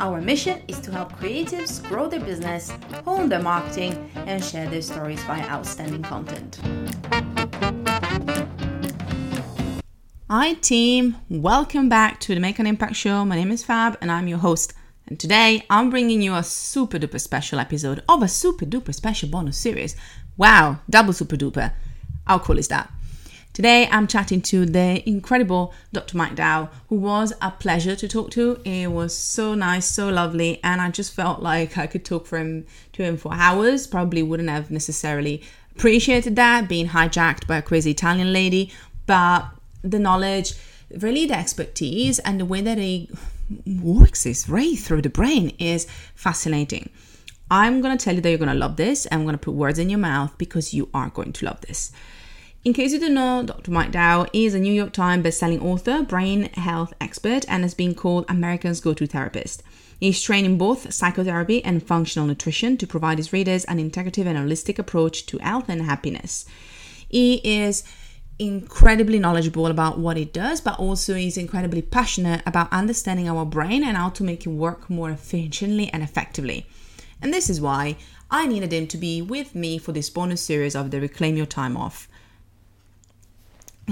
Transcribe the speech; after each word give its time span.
Our 0.00 0.20
mission 0.20 0.62
is 0.68 0.78
to 0.80 0.92
help 0.92 1.12
creatives 1.14 1.82
grow 1.88 2.06
their 2.06 2.20
business, 2.20 2.70
hone 3.04 3.28
their 3.28 3.42
marketing, 3.42 4.08
and 4.14 4.44
share 4.44 4.70
their 4.70 4.80
stories 4.80 5.20
via 5.24 5.42
outstanding 5.48 6.02
content. 6.02 6.60
Hi, 10.30 10.54
team. 10.54 11.16
Welcome 11.28 11.88
back 11.88 12.20
to 12.20 12.34
the 12.34 12.40
Make 12.40 12.60
an 12.60 12.66
Impact 12.68 12.94
Show. 12.94 13.24
My 13.24 13.34
name 13.34 13.50
is 13.50 13.64
Fab, 13.64 13.98
and 14.00 14.12
I'm 14.12 14.28
your 14.28 14.38
host. 14.38 14.72
And 15.08 15.18
today 15.18 15.66
I'm 15.68 15.90
bringing 15.90 16.22
you 16.22 16.36
a 16.36 16.44
super 16.44 17.00
duper 17.00 17.20
special 17.20 17.58
episode 17.58 18.04
of 18.08 18.22
a 18.22 18.28
super 18.28 18.66
duper 18.66 18.94
special 18.94 19.28
bonus 19.28 19.58
series. 19.58 19.96
Wow, 20.36 20.78
double 20.88 21.12
super 21.12 21.36
duper. 21.36 21.72
How 22.24 22.38
cool 22.38 22.58
is 22.58 22.68
that? 22.68 22.88
Today 23.58 23.88
I'm 23.90 24.06
chatting 24.06 24.40
to 24.42 24.66
the 24.66 25.02
incredible 25.04 25.74
Dr. 25.92 26.16
Mike 26.16 26.36
Dow, 26.36 26.68
who 26.88 26.94
was 26.94 27.32
a 27.42 27.50
pleasure 27.50 27.96
to 27.96 28.06
talk 28.06 28.30
to. 28.30 28.60
It 28.64 28.92
was 28.92 29.12
so 29.12 29.56
nice, 29.56 29.84
so 29.84 30.10
lovely, 30.10 30.60
and 30.62 30.80
I 30.80 30.90
just 30.90 31.12
felt 31.12 31.42
like 31.42 31.76
I 31.76 31.88
could 31.88 32.04
talk 32.04 32.24
for 32.24 32.38
him 32.38 32.66
to 32.92 33.02
him 33.02 33.16
for 33.16 33.34
hours. 33.34 33.88
Probably 33.88 34.22
wouldn't 34.22 34.48
have 34.48 34.70
necessarily 34.70 35.42
appreciated 35.74 36.36
that 36.36 36.68
being 36.68 36.90
hijacked 36.90 37.48
by 37.48 37.56
a 37.56 37.62
crazy 37.62 37.90
Italian 37.90 38.32
lady, 38.32 38.72
but 39.06 39.48
the 39.82 39.98
knowledge, 39.98 40.54
really 40.96 41.26
the 41.26 41.36
expertise, 41.36 42.20
and 42.20 42.38
the 42.38 42.44
way 42.44 42.60
that 42.60 42.78
he 42.78 43.10
works 43.82 44.22
his 44.22 44.48
way 44.48 44.76
through 44.76 45.02
the 45.02 45.10
brain 45.10 45.48
is 45.58 45.88
fascinating. 46.14 46.90
I'm 47.50 47.80
going 47.80 47.98
to 47.98 48.04
tell 48.04 48.14
you 48.14 48.20
that 48.20 48.28
you're 48.28 48.38
going 48.38 48.50
to 48.50 48.54
love 48.54 48.76
this. 48.76 49.06
And 49.06 49.20
I'm 49.20 49.24
going 49.24 49.34
to 49.34 49.38
put 49.38 49.54
words 49.54 49.78
in 49.78 49.90
your 49.90 49.98
mouth 49.98 50.36
because 50.38 50.74
you 50.74 50.88
are 50.92 51.08
going 51.08 51.32
to 51.32 51.46
love 51.46 51.60
this. 51.62 51.90
In 52.68 52.74
case 52.74 52.92
you 52.92 53.00
don't 53.00 53.14
know, 53.14 53.42
Dr. 53.42 53.70
Mike 53.70 53.92
Dow 53.92 54.26
is 54.34 54.52
a 54.52 54.58
New 54.58 54.74
York 54.74 54.92
Times 54.92 55.24
bestselling 55.24 55.62
author, 55.62 56.02
brain 56.02 56.50
health 56.52 56.92
expert, 57.00 57.46
and 57.48 57.62
has 57.62 57.72
been 57.72 57.94
called 57.94 58.26
America's 58.28 58.82
go 58.82 58.92
to 58.92 59.06
therapist. 59.06 59.62
He's 59.98 60.20
trained 60.20 60.44
in 60.44 60.58
both 60.58 60.92
psychotherapy 60.92 61.64
and 61.64 61.82
functional 61.82 62.28
nutrition 62.28 62.76
to 62.76 62.86
provide 62.86 63.16
his 63.16 63.32
readers 63.32 63.64
an 63.64 63.78
integrative 63.78 64.26
and 64.26 64.36
holistic 64.36 64.78
approach 64.78 65.24
to 65.28 65.38
health 65.38 65.70
and 65.70 65.80
happiness. 65.80 66.44
He 67.08 67.36
is 67.36 67.84
incredibly 68.38 69.18
knowledgeable 69.18 69.68
about 69.68 69.98
what 69.98 70.18
it 70.18 70.34
does, 70.34 70.60
but 70.60 70.78
also 70.78 71.14
is 71.14 71.38
incredibly 71.38 71.80
passionate 71.80 72.42
about 72.44 72.70
understanding 72.70 73.30
our 73.30 73.46
brain 73.46 73.82
and 73.82 73.96
how 73.96 74.10
to 74.10 74.22
make 74.22 74.44
it 74.44 74.50
work 74.50 74.90
more 74.90 75.10
efficiently 75.10 75.88
and 75.90 76.02
effectively. 76.02 76.66
And 77.22 77.32
this 77.32 77.48
is 77.48 77.62
why 77.62 77.96
I 78.30 78.46
needed 78.46 78.74
him 78.74 78.86
to 78.88 78.98
be 78.98 79.22
with 79.22 79.54
me 79.54 79.78
for 79.78 79.92
this 79.92 80.10
bonus 80.10 80.42
series 80.42 80.76
of 80.76 80.90
the 80.90 81.00
Reclaim 81.00 81.34
Your 81.34 81.46
Time 81.46 81.74
Off. 81.74 82.08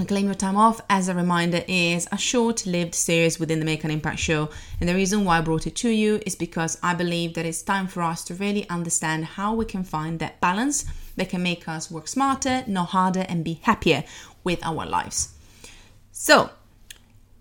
Claim 0.05 0.25
Your 0.25 0.35
Time 0.35 0.57
Off, 0.57 0.79
as 0.91 1.09
a 1.09 1.15
reminder, 1.15 1.63
is 1.67 2.07
a 2.11 2.17
short 2.17 2.67
lived 2.67 2.93
series 2.93 3.39
within 3.39 3.57
the 3.57 3.65
Make 3.65 3.83
an 3.83 3.89
Impact 3.89 4.19
show. 4.19 4.49
And 4.79 4.87
the 4.87 4.93
reason 4.93 5.25
why 5.25 5.39
I 5.39 5.41
brought 5.41 5.65
it 5.65 5.75
to 5.77 5.89
you 5.89 6.21
is 6.23 6.35
because 6.35 6.77
I 6.83 6.93
believe 6.93 7.33
that 7.33 7.47
it's 7.47 7.63
time 7.63 7.87
for 7.87 8.03
us 8.03 8.23
to 8.25 8.35
really 8.35 8.69
understand 8.69 9.25
how 9.25 9.55
we 9.55 9.65
can 9.65 9.83
find 9.83 10.19
that 10.19 10.39
balance 10.39 10.85
that 11.15 11.29
can 11.29 11.41
make 11.41 11.67
us 11.67 11.89
work 11.89 12.07
smarter, 12.07 12.63
not 12.67 12.89
harder, 12.89 13.25
and 13.27 13.43
be 13.43 13.59
happier 13.63 14.03
with 14.43 14.63
our 14.63 14.85
lives. 14.85 15.33
So, 16.11 16.51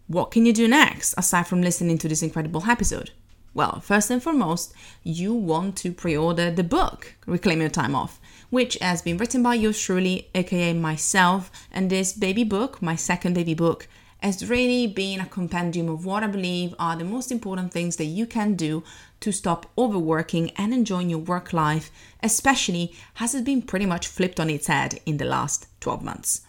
what 0.06 0.31
can 0.31 0.47
you 0.47 0.55
do 0.55 0.66
next 0.66 1.15
aside 1.19 1.47
from 1.47 1.61
listening 1.61 1.99
to 1.99 2.09
this 2.09 2.22
incredible 2.22 2.65
episode? 2.66 3.11
Well, 3.56 3.81
first 3.81 4.11
and 4.11 4.22
foremost, 4.22 4.75
you 5.03 5.33
want 5.33 5.77
to 5.78 5.91
pre 5.91 6.15
order 6.15 6.50
the 6.50 6.62
book, 6.62 7.15
Reclaim 7.27 7.62
Your 7.62 7.71
Time 7.71 7.94
Off 7.94 8.21
which 8.50 8.78
has 8.81 9.03
been 9.03 9.17
written 9.17 9.43
by 9.43 9.55
yours 9.55 9.81
truly, 9.81 10.28
aka 10.34 10.72
myself. 10.72 11.50
And 11.72 11.91
this 11.91 12.12
baby 12.12 12.45
book, 12.45 12.81
my 12.81 12.95
second 12.95 13.34
baby 13.34 13.55
book, 13.55 13.89
has 14.22 14.49
really 14.49 14.87
been 14.87 15.21
a 15.21 15.27
compendium 15.27 15.89
of 15.89 16.05
what 16.05 16.22
I 16.22 16.27
believe 16.27 16.75
are 16.78 16.97
the 16.97 17.05
most 17.05 17.33
important 17.33 17.72
things 17.72 17.97
that 17.97 18.05
you 18.05 18.27
can 18.27 18.55
do 18.55 18.83
to 19.21 19.33
stop 19.33 19.71
overworking 19.77 20.50
and 20.50 20.72
enjoying 20.72 21.11
your 21.11 21.19
work 21.19 21.53
life, 21.53 21.91
especially 22.22 22.95
as 23.21 23.34
it's 23.34 23.45
been 23.45 23.62
pretty 23.62 23.87
much 23.87 24.06
flipped 24.06 24.39
on 24.39 24.50
its 24.50 24.69
head 24.69 25.00
in 25.06 25.16
the 25.16 25.25
last 25.25 25.66
12 25.81 26.05
months. 26.05 26.43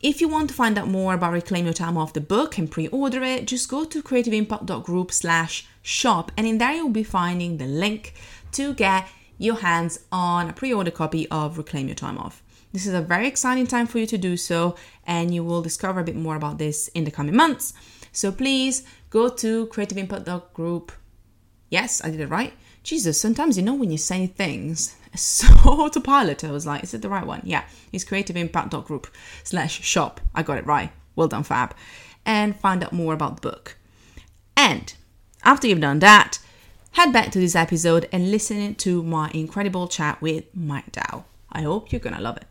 If 0.00 0.20
you 0.20 0.28
want 0.28 0.48
to 0.50 0.54
find 0.54 0.78
out 0.78 0.86
more 0.86 1.14
about 1.14 1.32
Reclaim 1.32 1.64
Your 1.64 1.74
Time 1.74 1.96
Off 1.96 2.12
the 2.12 2.20
book 2.20 2.56
and 2.56 2.70
pre-order 2.70 3.20
it, 3.24 3.48
just 3.48 3.68
go 3.68 3.84
to 3.84 4.00
creativeimpact.group 4.00 5.10
slash 5.10 5.66
shop 5.88 6.30
and 6.36 6.46
in 6.46 6.58
there 6.58 6.74
you'll 6.74 6.90
be 6.90 7.02
finding 7.02 7.56
the 7.56 7.66
link 7.66 8.12
to 8.52 8.74
get 8.74 9.08
your 9.38 9.56
hands 9.56 10.00
on 10.12 10.50
a 10.50 10.52
pre 10.52 10.72
order 10.72 10.90
copy 10.90 11.26
of 11.30 11.56
Reclaim 11.56 11.86
Your 11.86 11.94
Time 11.94 12.18
Off. 12.18 12.42
This 12.72 12.86
is 12.86 12.92
a 12.92 13.00
very 13.00 13.26
exciting 13.26 13.66
time 13.66 13.86
for 13.86 13.98
you 13.98 14.06
to 14.06 14.18
do 14.18 14.36
so, 14.36 14.76
and 15.06 15.34
you 15.34 15.42
will 15.42 15.62
discover 15.62 16.00
a 16.00 16.04
bit 16.04 16.16
more 16.16 16.36
about 16.36 16.58
this 16.58 16.88
in 16.88 17.04
the 17.04 17.10
coming 17.10 17.34
months. 17.34 17.72
So 18.12 18.30
please 18.30 18.84
go 19.08 19.30
to 19.30 19.66
creativeimpact.group. 19.68 20.92
Yes, 21.70 22.04
I 22.04 22.10
did 22.10 22.20
it 22.20 22.28
right. 22.28 22.52
Jesus, 22.82 23.18
sometimes 23.18 23.56
you 23.56 23.62
know 23.62 23.74
when 23.74 23.90
you 23.90 23.96
say 23.96 24.26
things 24.26 24.94
so 25.14 25.46
autopilot. 25.64 26.44
I 26.44 26.50
was 26.50 26.66
like, 26.66 26.82
is 26.82 26.92
it 26.92 27.00
the 27.00 27.08
right 27.08 27.26
one? 27.26 27.40
Yeah, 27.44 27.64
it's 27.92 28.04
creativeimpact.group 28.04 29.06
slash 29.44 29.82
shop. 29.82 30.20
I 30.34 30.42
got 30.42 30.58
it 30.58 30.66
right. 30.66 30.92
Well 31.16 31.28
done, 31.28 31.44
Fab. 31.44 31.74
And 32.26 32.54
find 32.54 32.84
out 32.84 32.92
more 32.92 33.14
about 33.14 33.36
the 33.36 33.48
book. 33.50 33.76
And 34.54 34.92
after 35.48 35.66
you've 35.66 35.80
done 35.80 35.98
that, 36.00 36.38
head 36.90 37.10
back 37.10 37.30
to 37.30 37.38
this 37.38 37.56
episode 37.56 38.06
and 38.12 38.30
listen 38.30 38.74
to 38.74 39.02
my 39.02 39.30
incredible 39.32 39.88
chat 39.88 40.20
with 40.20 40.44
Mike 40.54 40.92
Dow. 40.92 41.24
I 41.50 41.62
hope 41.62 41.90
you're 41.90 42.00
gonna 42.00 42.20
love 42.20 42.36
it. 42.36 42.44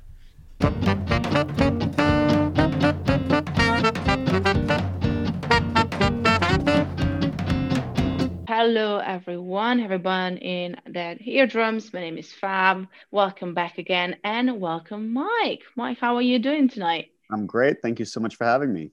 Hello, 8.48 8.98
everyone, 8.98 9.80
everyone 9.80 10.38
in 10.38 10.76
their 10.88 11.18
eardrums. 11.20 11.94
My 11.94 12.00
name 12.00 12.18
is 12.18 12.34
Fab. 12.34 12.88
Welcome 13.12 13.54
back 13.54 13.78
again, 13.78 14.16
and 14.24 14.60
welcome, 14.60 15.14
Mike. 15.14 15.62
Mike, 15.76 16.00
how 16.00 16.16
are 16.16 16.24
you 16.24 16.40
doing 16.40 16.68
tonight? 16.68 17.12
I'm 17.32 17.46
great. 17.46 17.84
Thank 17.84 18.00
you 18.00 18.06
so 18.06 18.20
much 18.20 18.38
for 18.38 18.46
having 18.46 18.74
me. 18.74 18.90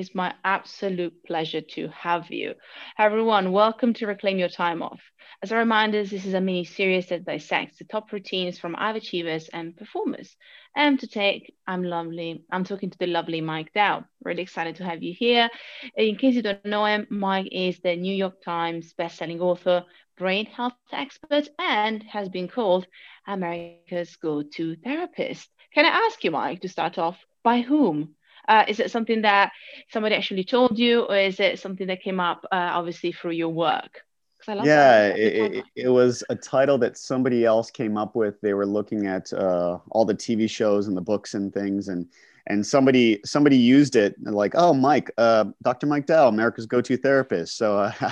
It's 0.00 0.14
my 0.14 0.32
absolute 0.44 1.12
pleasure 1.26 1.60
to 1.60 1.88
have 1.88 2.30
you. 2.30 2.54
Everyone, 2.98 3.52
welcome 3.52 3.92
to 3.92 4.06
Reclaim 4.06 4.38
Your 4.38 4.48
Time 4.48 4.80
Off. 4.80 5.02
As 5.42 5.52
a 5.52 5.56
reminder, 5.56 6.02
this 6.02 6.24
is 6.24 6.32
a 6.32 6.40
mini 6.40 6.64
series 6.64 7.08
that 7.08 7.26
dissects 7.26 7.76
the 7.76 7.84
top 7.84 8.10
routines 8.10 8.58
from 8.58 8.72
high 8.72 8.96
achievers 8.96 9.50
and 9.52 9.76
performers. 9.76 10.34
And 10.74 10.98
to 11.00 11.06
take, 11.06 11.54
I'm 11.66 11.82
lovely. 11.82 12.46
I'm 12.50 12.64
talking 12.64 12.88
to 12.88 12.96
the 12.96 13.08
lovely 13.08 13.42
Mike 13.42 13.74
Dow. 13.74 14.06
Really 14.24 14.40
excited 14.40 14.76
to 14.76 14.84
have 14.84 15.02
you 15.02 15.12
here. 15.12 15.50
In 15.94 16.16
case 16.16 16.34
you 16.34 16.40
don't 16.40 16.64
know 16.64 16.86
him, 16.86 17.06
Mike 17.10 17.48
is 17.52 17.78
the 17.80 17.94
New 17.94 18.14
York 18.14 18.40
Times 18.42 18.94
bestselling 18.98 19.40
author, 19.40 19.84
brain 20.16 20.46
health 20.46 20.72
expert, 20.92 21.46
and 21.58 22.02
has 22.04 22.30
been 22.30 22.48
called 22.48 22.86
America's 23.26 24.16
go-to 24.16 24.76
therapist. 24.76 25.50
Can 25.74 25.84
I 25.84 26.06
ask 26.06 26.24
you, 26.24 26.30
Mike, 26.30 26.62
to 26.62 26.70
start 26.70 26.96
off, 26.96 27.18
by 27.44 27.60
whom? 27.60 28.14
Uh, 28.48 28.64
is 28.68 28.80
it 28.80 28.90
something 28.90 29.22
that 29.22 29.52
somebody 29.90 30.14
actually 30.14 30.44
told 30.44 30.78
you, 30.78 31.02
or 31.02 31.16
is 31.16 31.40
it 31.40 31.58
something 31.58 31.86
that 31.86 32.02
came 32.02 32.20
up 32.20 32.44
uh, 32.52 32.70
obviously 32.72 33.12
through 33.12 33.32
your 33.32 33.50
work? 33.50 34.02
yeah, 34.46 35.08
it, 35.08 35.54
it, 35.54 35.64
it, 35.76 35.88
was 35.88 36.24
a 36.30 36.34
title 36.34 36.78
that 36.78 36.96
somebody 36.96 37.44
else 37.44 37.70
came 37.70 37.98
up 37.98 38.16
with. 38.16 38.40
They 38.40 38.54
were 38.54 38.64
looking 38.64 39.06
at 39.06 39.30
uh, 39.34 39.78
all 39.90 40.06
the 40.06 40.14
TV 40.14 40.48
shows 40.48 40.88
and 40.88 40.96
the 40.96 41.02
books 41.02 41.34
and 41.34 41.52
things, 41.52 41.88
and 41.88 42.06
and 42.46 42.66
somebody 42.66 43.20
somebody 43.24 43.56
used 43.56 43.96
it 43.96 44.14
like, 44.22 44.52
oh, 44.54 44.72
Mike, 44.72 45.10
uh, 45.18 45.44
Dr. 45.62 45.86
Mike 45.86 46.06
Dow, 46.06 46.28
America's 46.28 46.66
go-to 46.66 46.96
therapist. 46.96 47.56
So 47.58 47.78
uh, 47.78 47.92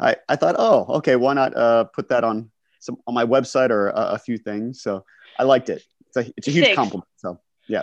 I 0.00 0.16
I 0.28 0.36
thought, 0.36 0.54
oh, 0.58 0.86
okay, 0.98 1.16
why 1.16 1.34
not 1.34 1.56
uh, 1.56 1.84
put 1.84 2.08
that 2.08 2.24
on 2.24 2.50
some 2.80 2.96
on 3.06 3.14
my 3.14 3.24
website 3.24 3.70
or 3.70 3.88
a, 3.88 4.12
a 4.12 4.18
few 4.18 4.38
things. 4.38 4.82
So 4.82 5.04
I 5.38 5.42
liked 5.44 5.70
it. 5.70 5.82
It's 6.06 6.16
a 6.16 6.32
it's 6.36 6.48
a 6.48 6.50
huge 6.50 6.66
Six. 6.66 6.76
compliment. 6.76 7.08
So 7.16 7.40
yeah. 7.68 7.82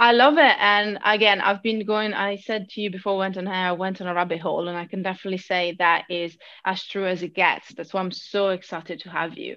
I 0.00 0.12
love 0.12 0.38
it. 0.38 0.56
And 0.60 0.98
again, 1.04 1.40
I've 1.40 1.62
been 1.62 1.84
going, 1.84 2.14
I 2.14 2.36
said 2.36 2.68
to 2.70 2.80
you 2.80 2.88
before 2.88 3.18
went 3.18 3.36
on 3.36 3.46
here, 3.46 3.54
I 3.54 3.72
went 3.72 4.00
on 4.00 4.06
a 4.06 4.14
rabbit 4.14 4.40
hole, 4.40 4.68
and 4.68 4.78
I 4.78 4.86
can 4.86 5.02
definitely 5.02 5.38
say 5.38 5.74
that 5.80 6.04
is 6.08 6.36
as 6.64 6.84
true 6.84 7.06
as 7.06 7.24
it 7.24 7.34
gets. 7.34 7.74
That's 7.74 7.92
why 7.92 8.00
I'm 8.00 8.12
so 8.12 8.50
excited 8.50 9.00
to 9.00 9.10
have 9.10 9.36
you. 9.36 9.56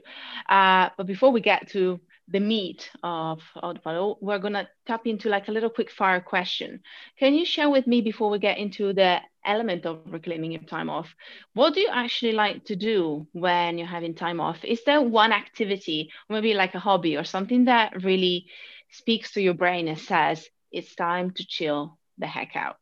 Uh, 0.49 0.89
but 0.97 1.05
before 1.05 1.31
we 1.31 1.41
get 1.41 1.69
to 1.69 2.01
the 2.27 2.39
meat 2.39 2.89
of, 3.03 3.41
panel, 3.83 4.17
we're 4.19 4.39
going 4.39 4.53
to 4.53 4.67
tap 4.87 5.05
into 5.05 5.29
like 5.29 5.47
a 5.47 5.51
little 5.51 5.69
quick 5.69 5.91
fire 5.91 6.21
question. 6.21 6.79
Can 7.19 7.35
you 7.35 7.45
share 7.45 7.69
with 7.69 7.85
me 7.85 8.01
before 8.01 8.31
we 8.31 8.39
get 8.39 8.57
into 8.57 8.93
the 8.93 9.19
element 9.45 9.85
of 9.85 9.99
reclaiming 10.07 10.53
your 10.53 10.63
time 10.63 10.89
off, 10.89 11.13
what 11.53 11.73
do 11.73 11.81
you 11.81 11.89
actually 11.91 12.31
like 12.31 12.63
to 12.65 12.75
do 12.75 13.27
when 13.33 13.77
you're 13.77 13.87
having 13.87 14.15
time 14.15 14.39
off? 14.39 14.63
Is 14.63 14.83
there 14.85 15.01
one 15.01 15.31
activity, 15.33 16.11
maybe 16.29 16.53
like 16.53 16.73
a 16.73 16.79
hobby 16.79 17.17
or 17.17 17.23
something 17.23 17.65
that 17.65 18.03
really 18.03 18.47
speaks 18.91 19.31
to 19.33 19.41
your 19.41 19.53
brain 19.53 19.87
and 19.87 19.97
says, 19.97 20.47
it's 20.71 20.95
time 20.95 21.31
to 21.31 21.45
chill 21.45 21.97
the 22.17 22.27
heck 22.27 22.55
out? 22.55 22.77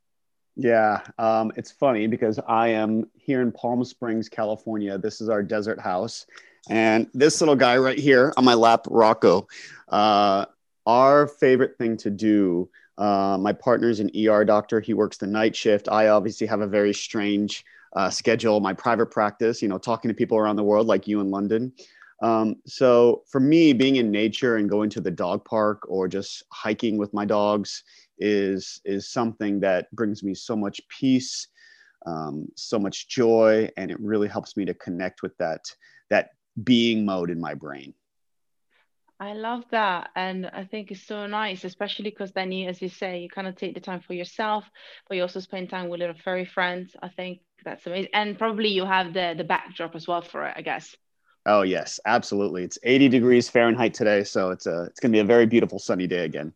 Yeah, 0.56 1.01
um, 1.17 1.53
it's 1.56 1.71
funny 1.71 2.07
because 2.07 2.39
I 2.45 2.69
am 2.69 3.09
here 3.13 3.41
in 3.41 3.51
Palm 3.51 3.83
Springs, 3.85 4.27
California. 4.27 4.97
This 4.97 5.21
is 5.21 5.29
our 5.29 5.41
desert 5.41 5.79
house. 5.79 6.25
And 6.69 7.07
this 7.13 7.39
little 7.39 7.56
guy 7.56 7.77
right 7.77 7.97
here 7.97 8.33
on 8.35 8.44
my 8.44 8.56
lap, 8.56 8.85
Rocco, 8.89 9.47
uh, 9.88 10.45
our 10.85 11.27
favorite 11.27 11.77
thing 11.77 11.97
to 11.97 12.09
do. 12.09 12.69
Uh, 12.97 13.38
my 13.39 13.53
partner's 13.53 14.01
an 14.01 14.11
ER 14.13 14.44
doctor. 14.44 14.81
He 14.81 14.94
works 14.94 15.17
the 15.17 15.27
night 15.27 15.56
shift. 15.56 15.88
I 15.89 16.09
obviously 16.09 16.47
have 16.47 16.59
a 16.59 16.67
very 16.67 16.94
strange 16.94 17.63
uh, 17.94 18.09
schedule, 18.09 18.59
my 18.59 18.73
private 18.73 19.07
practice, 19.07 19.61
you 19.61 19.67
know, 19.67 19.77
talking 19.77 20.09
to 20.09 20.15
people 20.15 20.38
around 20.38 20.57
the 20.57 20.63
world 20.63 20.88
like 20.88 21.07
you 21.07 21.21
in 21.21 21.31
London. 21.31 21.71
Um, 22.21 22.56
so 22.66 23.24
for 23.30 23.39
me, 23.39 23.74
being 23.74 23.95
in 23.95 24.12
nature 24.12 24.57
and 24.57 24.69
going 24.69 24.89
to 24.92 25.01
the 25.01 25.12
dog 25.12 25.45
park 25.45 25.83
or 25.88 26.07
just 26.07 26.44
hiking 26.51 26.98
with 26.98 27.13
my 27.13 27.25
dogs 27.25 27.83
is 28.18 28.81
is 28.83 29.10
something 29.10 29.62
that 29.62 29.89
brings 29.92 30.24
me 30.24 30.33
so 30.33 30.56
much 30.56 30.81
peace, 30.89 31.48
um, 32.06 32.48
so 32.56 32.77
much 32.77 33.07
joy, 33.07 33.69
and 33.77 33.89
it 33.89 34.00
really 34.00 34.27
helps 34.27 34.57
me 34.57 34.66
to 34.66 34.74
connect 34.74 35.21
with 35.21 35.38
that 35.38 35.62
that 36.10 36.31
being 36.63 37.06
mode 37.06 37.30
in 37.30 37.39
my 37.39 37.54
brain. 37.54 37.94
I 39.21 39.33
love 39.33 39.66
that. 39.71 40.12
And 40.16 40.48
I 40.48 40.63
think 40.63 40.92
it's 40.92 41.06
so 41.06 41.27
nice, 41.27 41.66
especially 41.66 42.10
because 42.10 42.31
then 42.31 42.51
you, 42.54 42.69
as 42.69 42.81
you 42.81 42.88
say, 42.88 43.19
you 43.19 43.30
kind 43.30 43.48
of 43.48 43.56
take 43.56 43.74
the 43.74 43.81
time 43.81 44.00
for 44.00 44.13
yourself, 44.13 44.63
but 45.07 45.16
you 45.16 45.24
also 45.24 45.42
spend 45.42 45.69
time 45.69 45.89
with 45.89 46.00
little 46.00 46.16
furry 46.24 46.45
friends. 46.45 46.95
I 47.01 47.10
think 47.10 47.42
that's 47.66 47.86
amazing. 47.86 48.12
And 48.13 48.38
probably 48.38 48.69
you 48.69 48.86
have 48.86 49.13
the 49.13 49.36
the 49.38 49.44
backdrop 49.44 49.95
as 49.95 50.07
well 50.07 50.21
for 50.21 50.45
it, 50.48 50.54
I 50.56 50.62
guess. 50.62 50.95
Oh 51.50 51.63
yes, 51.63 52.00
absolutely. 52.06 52.63
It's 52.63 52.78
80 52.84 53.10
degrees 53.10 53.50
Fahrenheit 53.50 53.96
today, 53.96 54.24
so 54.24 54.51
it's 54.51 54.68
a 54.68 54.84
it's 54.84 55.00
gonna 55.00 55.12
be 55.12 55.19
a 55.19 55.24
very 55.24 55.48
beautiful 55.48 55.80
sunny 55.80 56.06
day 56.06 56.24
again. 56.24 56.54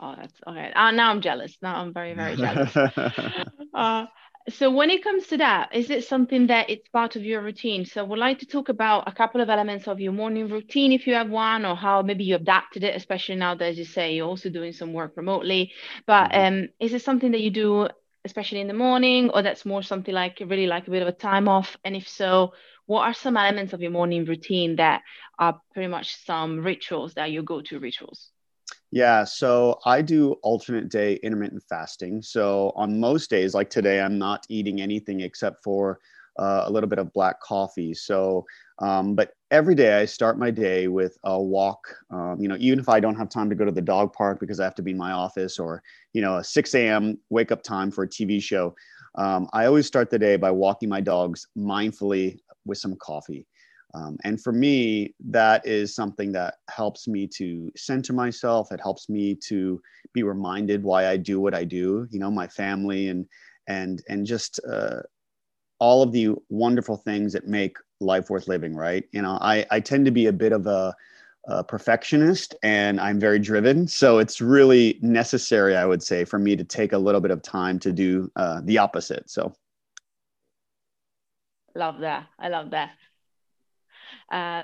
Oh, 0.00 0.16
that's 0.16 0.34
okay. 0.44 0.72
Uh, 0.74 0.90
now 0.90 1.10
I'm 1.10 1.20
jealous. 1.20 1.56
Now 1.62 1.76
I'm 1.76 1.94
very 1.94 2.14
very 2.14 2.34
jealous. 2.34 2.76
uh, 3.74 4.06
so 4.48 4.72
when 4.72 4.90
it 4.90 5.04
comes 5.04 5.28
to 5.28 5.36
that, 5.36 5.72
is 5.72 5.88
it 5.88 6.02
something 6.02 6.48
that 6.48 6.68
it's 6.68 6.88
part 6.88 7.14
of 7.14 7.22
your 7.22 7.42
routine? 7.42 7.86
So 7.86 8.04
we'd 8.04 8.18
like 8.18 8.40
to 8.40 8.46
talk 8.46 8.68
about 8.70 9.08
a 9.08 9.12
couple 9.12 9.40
of 9.40 9.48
elements 9.48 9.86
of 9.86 10.00
your 10.00 10.10
morning 10.12 10.48
routine, 10.48 10.90
if 10.90 11.06
you 11.06 11.14
have 11.14 11.30
one, 11.30 11.64
or 11.64 11.76
how 11.76 12.02
maybe 12.02 12.24
you 12.24 12.34
adapted 12.34 12.82
it, 12.82 12.96
especially 12.96 13.36
now 13.36 13.54
that, 13.54 13.64
as 13.64 13.78
you 13.78 13.84
say, 13.84 14.16
you're 14.16 14.26
also 14.26 14.50
doing 14.50 14.72
some 14.72 14.92
work 14.92 15.12
remotely. 15.16 15.72
But 16.06 16.32
mm-hmm. 16.32 16.54
um, 16.54 16.68
is 16.80 16.92
it 16.92 17.02
something 17.02 17.30
that 17.30 17.40
you 17.40 17.50
do, 17.50 17.88
especially 18.24 18.60
in 18.60 18.66
the 18.66 18.74
morning, 18.74 19.30
or 19.30 19.42
that's 19.42 19.64
more 19.64 19.84
something 19.84 20.12
like 20.12 20.42
really 20.44 20.66
like 20.66 20.88
a 20.88 20.90
bit 20.90 21.02
of 21.02 21.08
a 21.08 21.12
time 21.12 21.46
off? 21.48 21.76
And 21.84 21.94
if 21.94 22.08
so, 22.08 22.52
what 22.86 23.02
are 23.02 23.14
some 23.14 23.36
elements 23.36 23.72
of 23.72 23.80
your 23.80 23.90
morning 23.90 24.24
routine 24.24 24.76
that 24.76 25.02
are 25.38 25.60
pretty 25.72 25.88
much 25.88 26.16
some 26.24 26.60
rituals 26.60 27.14
that 27.14 27.30
you 27.30 27.42
go 27.42 27.60
to 27.62 27.78
rituals? 27.78 28.30
Yeah, 28.90 29.24
so 29.24 29.80
I 29.84 30.02
do 30.02 30.32
alternate 30.42 30.88
day 30.88 31.14
intermittent 31.22 31.62
fasting. 31.68 32.22
So 32.22 32.72
on 32.76 33.00
most 33.00 33.28
days, 33.28 33.54
like 33.54 33.68
today, 33.68 34.00
I'm 34.00 34.18
not 34.18 34.46
eating 34.48 34.80
anything 34.80 35.20
except 35.20 35.62
for 35.64 35.98
uh, 36.38 36.62
a 36.66 36.70
little 36.70 36.88
bit 36.88 36.98
of 36.98 37.12
black 37.12 37.40
coffee. 37.40 37.94
So, 37.94 38.44
um, 38.80 39.14
but 39.14 39.32
every 39.50 39.74
day 39.74 40.00
I 40.00 40.04
start 40.04 40.38
my 40.38 40.50
day 40.50 40.88
with 40.88 41.16
a 41.24 41.40
walk. 41.40 41.86
Um, 42.10 42.36
you 42.40 42.48
know, 42.48 42.56
even 42.58 42.78
if 42.78 42.88
I 42.88 43.00
don't 43.00 43.14
have 43.16 43.28
time 43.28 43.48
to 43.50 43.56
go 43.56 43.64
to 43.64 43.72
the 43.72 43.80
dog 43.80 44.12
park 44.12 44.40
because 44.40 44.60
I 44.60 44.64
have 44.64 44.74
to 44.76 44.82
be 44.82 44.92
in 44.92 44.96
my 44.96 45.12
office 45.12 45.58
or, 45.58 45.82
you 46.12 46.22
know, 46.22 46.36
a 46.36 46.44
6 46.44 46.74
a.m. 46.74 47.18
wake 47.30 47.52
up 47.52 47.62
time 47.62 47.90
for 47.90 48.04
a 48.04 48.08
TV 48.08 48.42
show, 48.42 48.74
um, 49.16 49.48
I 49.52 49.66
always 49.66 49.86
start 49.86 50.10
the 50.10 50.18
day 50.18 50.36
by 50.36 50.50
walking 50.50 50.88
my 50.88 51.00
dogs 51.00 51.46
mindfully 51.56 52.40
with 52.64 52.78
some 52.78 52.96
coffee. 52.96 53.46
Um, 53.94 54.16
and 54.24 54.40
for 54.42 54.52
me, 54.52 55.14
that 55.28 55.64
is 55.66 55.94
something 55.94 56.32
that 56.32 56.54
helps 56.68 57.06
me 57.06 57.28
to 57.28 57.70
center 57.76 58.12
myself. 58.12 58.72
It 58.72 58.80
helps 58.80 59.08
me 59.08 59.36
to 59.46 59.80
be 60.12 60.24
reminded 60.24 60.82
why 60.82 61.06
I 61.08 61.16
do 61.16 61.40
what 61.40 61.54
I 61.54 61.64
do. 61.64 62.06
You 62.10 62.18
know, 62.18 62.30
my 62.30 62.48
family 62.48 63.08
and 63.08 63.26
and 63.68 64.02
and 64.08 64.26
just 64.26 64.58
uh, 64.68 65.00
all 65.78 66.02
of 66.02 66.12
the 66.12 66.34
wonderful 66.48 66.96
things 66.96 67.32
that 67.34 67.46
make 67.46 67.76
life 68.00 68.30
worth 68.30 68.48
living. 68.48 68.74
Right? 68.74 69.04
You 69.12 69.22
know, 69.22 69.38
I 69.40 69.64
I 69.70 69.78
tend 69.78 70.06
to 70.06 70.10
be 70.10 70.26
a 70.26 70.32
bit 70.32 70.50
of 70.50 70.66
a, 70.66 70.92
a 71.46 71.62
perfectionist, 71.62 72.56
and 72.64 73.00
I'm 73.00 73.20
very 73.20 73.38
driven. 73.38 73.86
So 73.86 74.18
it's 74.18 74.40
really 74.40 74.98
necessary, 75.02 75.76
I 75.76 75.86
would 75.86 76.02
say, 76.02 76.24
for 76.24 76.40
me 76.40 76.56
to 76.56 76.64
take 76.64 76.94
a 76.94 76.98
little 76.98 77.20
bit 77.20 77.30
of 77.30 77.42
time 77.42 77.78
to 77.80 77.92
do 77.92 78.28
uh, 78.34 78.60
the 78.64 78.78
opposite. 78.78 79.30
So. 79.30 79.54
Love 81.74 82.00
that. 82.00 82.26
I 82.38 82.48
love 82.48 82.70
that. 82.70 82.90
Uh, 84.30 84.62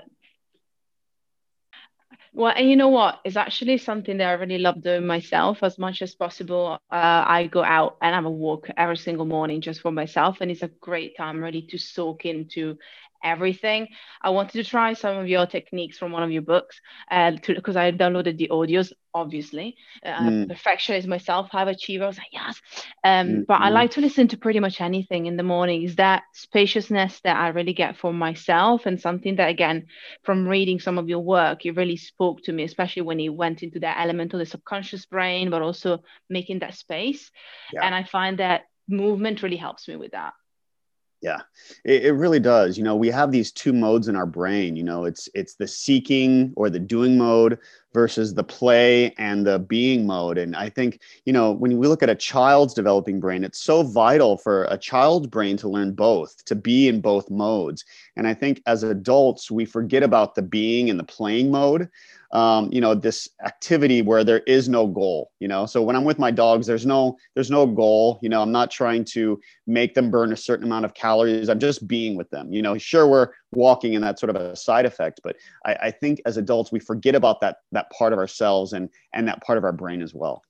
well, 2.33 2.53
and 2.57 2.69
you 2.69 2.77
know 2.77 2.89
what? 2.89 3.21
It's 3.25 3.37
actually 3.37 3.79
something 3.79 4.19
that 4.19 4.29
I 4.29 4.33
really 4.33 4.59
love 4.59 4.83
doing 4.83 5.07
myself 5.07 5.63
as 5.63 5.79
much 5.79 6.03
as 6.03 6.15
possible. 6.15 6.79
Uh, 6.91 7.25
I 7.27 7.49
go 7.51 7.63
out 7.65 7.97
and 8.03 8.15
have 8.15 8.25
a 8.25 8.31
walk 8.31 8.69
every 8.77 8.97
single 8.97 9.27
morning 9.27 9.61
just 9.61 9.81
for 9.81 9.91
myself, 9.91 10.39
and 10.41 10.51
it's 10.51 10.63
a 10.63 10.69
great 10.81 11.17
time 11.17 11.43
really 11.43 11.63
to 11.71 11.79
soak 11.79 12.25
into 12.27 12.77
everything. 13.23 13.89
I 14.23 14.31
wanted 14.31 14.53
to 14.63 14.65
try 14.65 14.93
some 14.95 15.17
of 15.17 15.29
your 15.29 15.47
techniques 15.47 15.99
from 15.99 16.13
one 16.13 16.23
of 16.23 16.31
your 16.31 16.43
books 16.43 16.81
uh, 17.11 17.33
because 17.47 17.77
I 17.77 17.93
downloaded 17.93 18.39
the 18.39 18.49
audios, 18.49 18.93
obviously. 19.15 19.77
Uh, 20.05 20.21
mm. 20.21 20.49
Perfectionist 20.49 21.09
myself, 21.09 21.49
high 21.51 21.69
achiever. 21.71 22.05
I 22.05 22.07
was 22.09 22.19
like, 22.19 22.33
yes. 22.33 22.61
Um, 23.05 23.29
mm 23.29 23.47
But 23.47 23.61
I 23.61 23.71
mm. 23.71 23.75
like 23.75 23.91
to 23.93 24.01
listen 24.01 24.29
to 24.29 24.37
pretty 24.37 24.61
much 24.61 24.81
anything 24.81 25.27
in 25.27 25.37
the 25.37 25.43
morning. 25.43 25.83
Is 25.83 25.97
that 25.97 26.23
spaciousness 26.33 27.21
that 27.25 27.37
I 27.37 27.49
really 27.49 27.75
get 27.75 27.97
for 27.97 28.13
myself 28.13 28.87
and 28.87 29.01
something 29.01 29.37
that, 29.37 29.51
again, 29.51 29.87
from 30.23 30.49
reading 30.49 30.81
some 30.81 30.99
of 30.99 31.09
your 31.09 31.21
work, 31.21 31.67
it 31.67 31.77
really 31.77 31.97
spoke 31.97 32.43
to 32.45 32.53
me, 32.53 32.65
especially 32.65 33.03
when 33.03 33.19
you 33.19 33.33
went 33.33 33.63
into 33.63 33.81
that 33.81 33.99
element 34.01 34.33
of 34.35 34.39
the 34.39 34.47
subconscious 34.47 35.07
brain, 35.07 35.51
but 35.51 35.63
also 35.63 36.03
making 36.29 36.61
that 36.61 36.75
space. 36.75 37.31
Yeah. 37.73 37.85
And 37.85 37.95
I 37.95 38.05
find 38.05 38.39
that 38.39 38.63
movement 38.89 39.43
really 39.43 39.57
helps 39.57 39.87
me 39.87 39.97
with 39.97 40.13
that 40.13 40.33
yeah. 41.21 41.41
It, 41.85 42.07
it, 42.07 42.13
really 42.13 42.41
does. 42.41 42.79
You 42.79 42.85
know 42.85 42.97
we 42.97 43.09
have 43.09 43.31
these 43.31 43.53
two 43.53 43.73
modes 43.73 44.09
in 44.09 44.17
our 44.17 44.27
brain. 44.27 44.77
You 44.77 44.85
know 44.85 45.05
it's 45.05 45.29
it's 45.35 45.55
the 45.55 45.67
seeking 45.67 46.53
or 46.57 46.71
the 46.71 46.79
doing 46.79 47.19
mode 47.19 47.59
versus 47.93 48.35
the 48.35 48.45
play 48.45 49.13
and 49.19 49.47
the 49.47 49.59
being 49.59 50.07
mode. 50.07 50.39
And 50.39 50.55
i 50.57 50.69
think 50.69 51.01
you 51.25 51.33
know 51.33 51.53
when 51.53 51.77
we 51.79 51.87
look 51.87 52.03
at 52.03 52.09
a 52.09 52.15
child's 52.15 52.75
developing 52.75 53.21
brain 53.21 53.45
it's 53.45 53.61
so 53.61 53.83
vital 53.83 54.37
for 54.37 54.65
a 54.65 54.79
child's 54.79 55.27
brain 55.27 55.57
to 55.59 55.69
learn 55.69 55.93
both 55.93 56.45
to 56.45 56.55
be 56.55 56.89
in 56.89 57.01
both 57.01 57.31
modes. 57.31 57.85
And 58.17 58.27
i 58.27 58.35
think 58.35 58.63
as 58.67 58.83
adults 58.83 59.51
we 59.51 59.65
forget 59.65 60.03
about 60.03 60.35
the 60.35 60.43
being 60.43 60.91
and 60.91 60.99
the 60.99 61.05
playing 61.05 61.51
mode 61.51 61.89
um, 62.33 62.69
you 62.73 62.81
know 62.81 62.95
this 62.95 63.29
activity 63.45 64.03
where 64.03 64.23
there 64.23 64.41
is 64.41 64.69
no 64.69 64.87
goal 64.87 65.33
you 65.41 65.49
know? 65.49 65.67
So 65.67 65.83
when 65.83 65.97
i'm 65.97 66.05
with 66.05 66.19
my 66.19 66.31
dogs 66.31 66.67
there's 66.67 66.87
no 66.87 67.17
there's 67.35 67.51
no 67.51 67.67
goal 67.67 68.21
you 68.23 68.29
know? 68.29 68.43
I'm 68.43 68.53
not 68.53 68.71
trying 68.71 69.05
to 69.07 69.41
make 69.67 69.95
them 69.95 70.11
burn 70.11 70.33
a 70.33 70.37
certain 70.37 70.67
amount 70.67 70.85
of 70.85 70.95
calories. 70.95 71.49
I'm 71.49 71.59
just 71.59 71.89
being 71.89 72.17
with 72.17 72.31
them 72.31 72.53
you 72.53 72.63
know? 72.63 72.79
Sure 72.79 73.09
we're 73.09 73.31
walking 73.53 73.95
and 73.95 74.05
that's 74.05 74.21
sort 74.21 74.35
of 74.35 74.37
a 74.37 74.55
side 74.55 74.87
effect 74.87 75.21
but 75.25 75.37
I, 75.65 75.75
I 75.75 75.91
think 75.91 76.21
as 76.25 76.37
adults 76.37 76.71
we 76.71 76.79
forget 76.81 77.15
about 77.15 77.41
that 77.41 77.59
that 77.73 77.91
part 77.91 78.13
of 78.13 78.19
ourselves 78.19 78.73
and 78.73 78.89
and 79.13 79.27
that 79.29 79.43
part 79.43 79.59
of 79.59 79.65
our 79.65 79.73
brain 79.73 80.03
as 80.03 80.15
well 80.15 80.43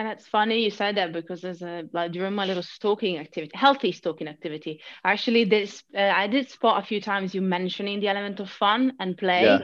And 0.00 0.08
it's 0.08 0.26
funny 0.26 0.64
you 0.64 0.70
said 0.70 0.96
that 0.96 1.12
because 1.12 1.42
there's 1.42 1.60
a 1.60 1.84
like 1.92 2.12
during 2.12 2.32
my 2.32 2.46
little 2.46 2.62
stalking 2.62 3.18
activity, 3.18 3.52
healthy 3.54 3.92
stalking 3.92 4.28
activity. 4.28 4.80
Actually, 5.04 5.44
this 5.44 5.82
uh, 5.94 6.00
I 6.00 6.26
did 6.26 6.48
spot 6.48 6.82
a 6.82 6.86
few 6.86 7.02
times 7.02 7.34
you 7.34 7.42
mentioning 7.42 8.00
the 8.00 8.08
element 8.08 8.40
of 8.40 8.48
fun 8.48 8.94
and 8.98 9.14
play, 9.18 9.42
yeah. 9.42 9.58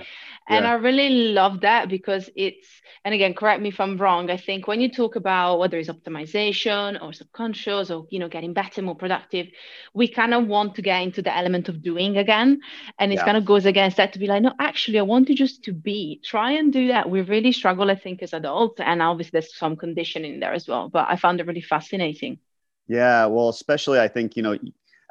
and 0.47 0.65
yeah. 0.65 0.73
I 0.73 0.75
really 0.75 1.33
love 1.33 1.63
that 1.63 1.89
because 1.89 2.29
it's. 2.37 2.69
And 3.03 3.15
again, 3.15 3.33
correct 3.33 3.63
me 3.63 3.69
if 3.71 3.81
I'm 3.81 3.97
wrong. 3.97 4.31
I 4.31 4.37
think 4.37 4.67
when 4.67 4.81
you 4.81 4.91
talk 4.91 5.17
about 5.17 5.59
whether 5.59 5.79
it's 5.79 5.89
optimization 5.89 7.03
or 7.03 7.15
subconscious 7.15 7.91
or 7.91 8.07
you 8.11 8.19
know 8.19 8.29
getting 8.29 8.53
better, 8.53 8.83
more 8.83 8.95
productive, 8.95 9.47
we 9.95 10.07
kind 10.07 10.35
of 10.35 10.47
want 10.47 10.75
to 10.75 10.83
get 10.83 11.01
into 11.01 11.23
the 11.23 11.35
element 11.35 11.71
of 11.71 11.83
doing 11.83 12.19
again, 12.19 12.61
and 12.99 13.11
it 13.11 13.17
yeah. 13.17 13.25
kind 13.25 13.39
of 13.39 13.47
goes 13.47 13.65
against 13.65 13.97
that 13.97 14.13
to 14.13 14.19
be 14.19 14.27
like, 14.27 14.43
no, 14.43 14.53
actually, 14.61 14.99
I 14.99 15.03
want 15.03 15.29
to 15.29 15.35
just 15.35 15.65
to 15.65 15.73
be. 15.73 16.21
Try 16.23 16.53
and 16.53 16.71
do 16.73 16.89
that. 16.89 17.09
We 17.09 17.23
really 17.23 17.53
struggle, 17.53 17.91
I 17.91 17.95
think, 17.95 18.23
as 18.23 18.35
adults, 18.35 18.81
and 18.81 19.01
obviously 19.01 19.31
there's 19.41 19.57
some 19.57 19.77
conditioning 19.77 20.26
in 20.27 20.41
there 20.41 20.53
as 20.53 20.69
well. 20.69 20.89
But 20.89 21.07
I 21.09 21.17
found 21.17 21.41
it 21.41 21.47
really 21.47 21.61
fascinating. 21.61 22.39
Yeah, 22.89 23.27
well, 23.27 23.49
especially 23.49 23.99
I 24.01 24.09
think 24.09 24.37
you 24.37 24.43
know, 24.43 24.59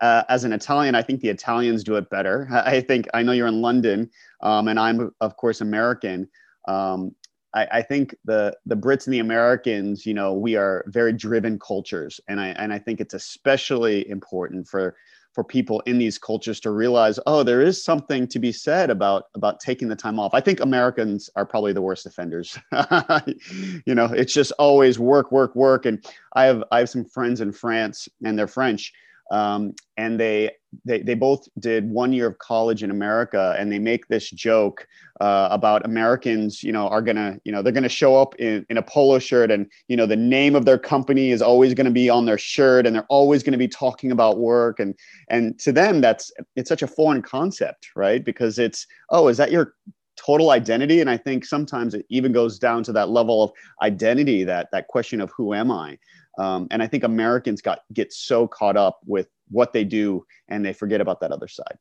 uh, 0.02 0.24
as 0.30 0.44
an 0.44 0.54
Italian, 0.54 0.96
I 0.96 1.02
think 1.02 1.22
the 1.22 1.30
Italians 1.30 1.84
do 1.84 1.96
it 1.96 2.10
better. 2.10 2.48
I 2.52 2.82
think 2.82 3.08
I 3.14 3.24
know 3.24 3.32
you're 3.32 3.48
in 3.48 3.62
London, 3.62 4.10
um, 4.42 4.68
and 4.68 4.80
I'm 4.80 5.12
of 5.22 5.38
course 5.38 5.62
American. 5.62 6.28
Um, 6.68 7.16
I, 7.54 7.68
I, 7.72 7.82
think 7.84 8.16
the 8.26 8.56
the 8.66 8.76
Brits 8.76 9.06
and 9.06 9.14
the 9.14 9.20
Americans, 9.20 10.06
you 10.06 10.14
know, 10.14 10.34
we 10.34 10.56
are 10.56 10.84
very 10.88 11.14
driven 11.14 11.58
cultures, 11.60 12.20
and 12.28 12.40
I 12.40 12.48
and 12.50 12.74
I 12.74 12.80
think 12.80 13.00
it's 13.00 13.14
especially 13.14 14.08
important 14.10 14.68
for 14.68 14.96
for 15.36 15.44
people 15.44 15.82
in 15.82 15.98
these 15.98 16.18
cultures 16.18 16.62
to 16.62 16.72
realize, 16.72 17.20
oh, 17.28 17.44
there 17.44 17.62
is 17.62 17.84
something 17.84 18.26
to 18.26 18.40
be 18.40 18.54
said 18.54 18.90
about 18.90 19.26
about 19.36 19.60
taking 19.60 19.90
the 19.90 19.96
time 19.96 20.18
off. 20.18 20.34
I 20.34 20.40
think 20.40 20.62
Americans 20.62 21.30
are 21.36 21.46
probably 21.46 21.74
the 21.74 21.82
worst 21.82 22.06
offenders. 22.06 22.58
you 23.86 23.94
know, 23.94 24.06
it's 24.06 24.34
just 24.34 24.54
always 24.54 24.98
work, 24.98 25.34
work, 25.34 25.54
work. 25.54 25.86
And 25.86 26.04
I 26.34 26.46
have 26.46 26.64
I 26.72 26.80
have 26.80 26.90
some 26.90 27.04
friends 27.04 27.42
in 27.42 27.52
France, 27.52 28.08
and 28.24 28.40
they're 28.40 28.48
French, 28.48 28.94
um, 29.30 29.76
and 29.98 30.18
they, 30.18 30.52
they 30.84 31.02
they 31.02 31.14
both 31.14 31.48
did 31.60 31.90
one 31.90 32.12
year 32.12 32.28
of 32.28 32.38
college 32.40 32.84
in 32.84 32.92
America, 32.92 33.56
and 33.58 33.72
they 33.72 33.80
make 33.80 34.08
this 34.08 34.30
joke 34.30 34.88
uh, 35.22 35.48
about 35.52 35.86
Americans, 35.86 36.64
you 36.64 36.72
know, 36.72 36.88
are 36.88 37.02
gonna, 37.02 37.40
you 37.46 37.52
know, 37.52 37.62
they're 37.62 37.72
gonna 37.72 37.88
show 37.88 38.16
up 38.16 38.36
in, 38.36 38.66
in 38.70 38.78
a 38.78 38.82
polo 38.82 39.20
shirt, 39.20 39.52
and 39.52 39.68
you 39.88 39.96
know, 39.96 40.06
the 40.06 40.16
name 40.16 40.56
of 40.56 40.66
their 40.66 40.78
company 40.78 41.32
is 41.32 41.42
always 41.42 41.74
gonna 41.74 41.92
be 41.92 42.10
on 42.10 42.26
their 42.26 42.38
shirt, 42.38 42.86
and 42.86 42.96
they're 42.96 43.06
always 43.10 43.44
gonna 43.44 43.58
be 43.58 43.68
talking 43.68 44.12
about 44.12 44.40
work, 44.40 44.80
and 44.80 44.96
and 45.30 45.58
to 45.60 45.72
them, 45.72 46.02
that's 46.02 46.32
it's 46.56 46.70
such 46.70 46.82
a 46.82 46.88
foreign 46.88 47.22
concept, 47.22 47.90
right? 47.96 48.24
Because 48.26 48.60
it's, 48.60 48.88
oh, 49.10 49.28
is 49.28 49.38
that 49.38 49.52
your 49.52 49.74
total 50.18 50.52
identity? 50.52 51.02
And 51.02 51.10
i 51.10 51.18
think 51.18 51.44
sometimes 51.46 51.94
it 51.94 52.06
even 52.10 52.32
goes 52.32 52.58
down 52.58 52.84
to 52.84 52.94
that 52.94 53.10
level 53.10 53.44
of 53.44 53.52
identity 53.82 54.46
that 54.46 54.70
that 54.72 54.88
question 54.88 55.20
of 55.20 55.30
who 55.36 55.54
am 55.54 55.70
i 55.70 55.98
um, 56.38 56.68
and 56.72 56.82
I 56.82 56.88
think 56.88 57.04
Americans 57.04 57.62
got 57.62 57.80
get 57.94 58.14
so 58.14 58.48
caught 58.48 58.78
up 58.78 59.00
with 59.06 59.28
what 59.50 59.74
they 59.74 59.84
do 59.84 60.26
and 60.48 60.66
they 60.66 60.74
forget 60.74 61.02
about 61.02 61.20
that 61.22 61.32
other 61.32 61.48
side 61.48 61.78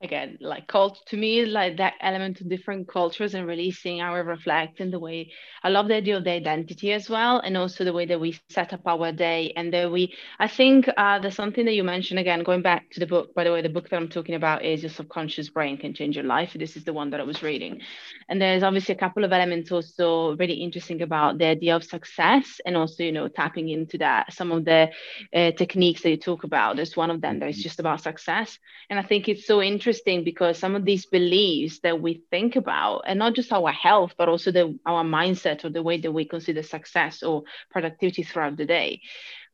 again 0.00 0.38
like 0.40 0.66
cult 0.68 1.04
to 1.06 1.16
me 1.16 1.44
like 1.44 1.76
that 1.76 1.94
element 2.00 2.40
of 2.40 2.48
different 2.48 2.86
cultures 2.86 3.34
and 3.34 3.46
releasing 3.46 4.00
our 4.00 4.22
reflect 4.22 4.80
in 4.80 4.90
the 4.90 4.98
way 4.98 5.30
i 5.64 5.68
love 5.68 5.88
the 5.88 5.94
idea 5.94 6.16
of 6.16 6.24
the 6.24 6.30
identity 6.30 6.92
as 6.92 7.10
well 7.10 7.40
and 7.40 7.56
also 7.56 7.84
the 7.84 7.92
way 7.92 8.06
that 8.06 8.20
we 8.20 8.38
set 8.48 8.72
up 8.72 8.86
our 8.86 9.10
day 9.10 9.52
and 9.56 9.72
that 9.72 9.90
we 9.90 10.14
i 10.38 10.46
think 10.46 10.88
uh, 10.96 11.18
there's 11.18 11.34
something 11.34 11.64
that 11.64 11.74
you 11.74 11.82
mentioned 11.82 12.20
again 12.20 12.44
going 12.44 12.62
back 12.62 12.88
to 12.90 13.00
the 13.00 13.06
book 13.06 13.34
by 13.34 13.42
the 13.42 13.52
way 13.52 13.60
the 13.60 13.68
book 13.68 13.88
that 13.88 13.96
i'm 13.96 14.08
talking 14.08 14.34
about 14.34 14.64
is 14.64 14.82
your 14.82 14.90
subconscious 14.90 15.48
brain 15.48 15.76
can 15.76 15.94
change 15.94 16.14
your 16.16 16.24
life. 16.24 16.52
This 16.54 16.76
is 16.76 16.84
the 16.84 16.92
one 16.92 17.10
that 17.10 17.20
i 17.20 17.22
was 17.24 17.42
reading. 17.42 17.80
And 18.28 18.40
there's 18.40 18.62
obviously 18.62 18.94
a 18.94 18.98
couple 18.98 19.24
of 19.24 19.32
elements 19.32 19.72
also 19.72 20.36
really 20.36 20.54
interesting 20.54 21.02
about 21.02 21.38
the 21.38 21.46
idea 21.46 21.74
of 21.74 21.84
success 21.84 22.60
and 22.64 22.76
also 22.76 23.02
you 23.02 23.12
know 23.12 23.28
tapping 23.28 23.68
into 23.68 23.98
that 23.98 24.32
some 24.32 24.52
of 24.52 24.64
the 24.64 24.90
uh, 25.34 25.50
techniques 25.52 26.02
that 26.02 26.10
you 26.10 26.16
talk 26.16 26.44
about. 26.44 26.76
There's 26.76 26.96
one 26.96 27.10
of 27.10 27.20
them 27.20 27.38
that 27.38 27.48
is 27.48 27.56
mm-hmm. 27.56 27.62
just 27.62 27.80
about 27.80 28.00
success. 28.00 28.58
And 28.90 28.98
i 28.98 29.02
think 29.02 29.28
it's 29.28 29.46
so 29.46 29.60
interesting 29.62 29.87
interesting 29.88 30.22
because 30.22 30.58
some 30.58 30.76
of 30.76 30.84
these 30.84 31.06
beliefs 31.06 31.80
that 31.80 32.02
we 32.02 32.22
think 32.30 32.56
about, 32.56 33.04
and 33.06 33.18
not 33.18 33.34
just 33.34 33.52
our 33.52 33.72
health, 33.72 34.12
but 34.18 34.28
also 34.28 34.52
the, 34.52 34.78
our 34.84 35.02
mindset 35.02 35.64
or 35.64 35.70
the 35.70 35.82
way 35.82 35.98
that 35.98 36.12
we 36.12 36.26
consider 36.26 36.62
success 36.62 37.22
or 37.22 37.44
productivity 37.70 38.22
throughout 38.22 38.58
the 38.58 38.66
day, 38.66 39.00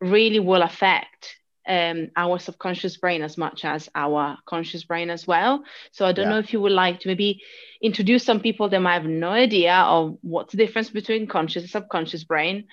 really 0.00 0.40
will 0.40 0.62
affect 0.62 1.36
um, 1.68 2.08
our 2.16 2.40
subconscious 2.40 2.96
brain 2.96 3.22
as 3.22 3.38
much 3.38 3.64
as 3.64 3.88
our 3.94 4.36
conscious 4.44 4.82
brain 4.82 5.08
as 5.08 5.24
well. 5.24 5.62
So 5.92 6.04
I 6.04 6.10
don't 6.10 6.24
yeah. 6.24 6.30
know 6.32 6.38
if 6.40 6.52
you 6.52 6.60
would 6.60 6.72
like 6.72 6.98
to 7.00 7.08
maybe 7.08 7.40
introduce 7.80 8.24
some 8.24 8.40
people 8.40 8.68
that 8.68 8.80
might 8.80 8.94
have 8.94 9.06
no 9.06 9.30
idea 9.30 9.74
of 9.74 10.18
what's 10.20 10.50
the 10.50 10.58
difference 10.58 10.90
between 10.90 11.28
conscious 11.28 11.62
and 11.62 11.70
subconscious 11.70 12.24
brain. 12.24 12.64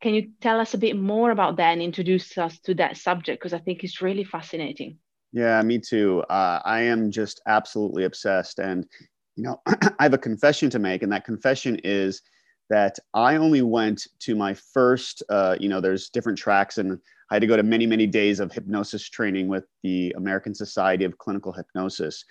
Can 0.00 0.14
you 0.14 0.32
tell 0.40 0.58
us 0.58 0.74
a 0.74 0.78
bit 0.78 0.96
more 0.98 1.30
about 1.30 1.58
that 1.58 1.74
and 1.74 1.80
introduce 1.80 2.36
us 2.36 2.58
to 2.64 2.74
that 2.74 2.96
subject? 2.96 3.40
Because 3.40 3.54
I 3.54 3.60
think 3.60 3.84
it's 3.84 4.02
really 4.02 4.24
fascinating. 4.24 4.98
Yeah, 5.34 5.60
me 5.62 5.80
too. 5.80 6.22
Uh, 6.30 6.60
I 6.64 6.82
am 6.82 7.10
just 7.10 7.42
absolutely 7.46 8.04
obsessed. 8.04 8.60
And, 8.60 8.86
you 9.34 9.42
know, 9.42 9.60
I 9.66 10.04
have 10.04 10.14
a 10.14 10.18
confession 10.18 10.70
to 10.70 10.78
make. 10.78 11.02
And 11.02 11.10
that 11.12 11.24
confession 11.24 11.80
is 11.82 12.22
that 12.70 13.00
I 13.14 13.34
only 13.34 13.60
went 13.60 14.06
to 14.20 14.36
my 14.36 14.54
first, 14.54 15.24
uh, 15.28 15.56
you 15.58 15.68
know, 15.68 15.80
there's 15.80 16.08
different 16.08 16.38
tracks, 16.38 16.78
and 16.78 16.98
I 17.30 17.34
had 17.34 17.40
to 17.40 17.48
go 17.48 17.56
to 17.56 17.64
many, 17.64 17.84
many 17.84 18.06
days 18.06 18.38
of 18.38 18.52
hypnosis 18.52 19.10
training 19.10 19.48
with 19.48 19.64
the 19.82 20.14
American 20.16 20.54
Society 20.54 21.04
of 21.04 21.18
Clinical 21.18 21.52
Hypnosis. 21.52 22.24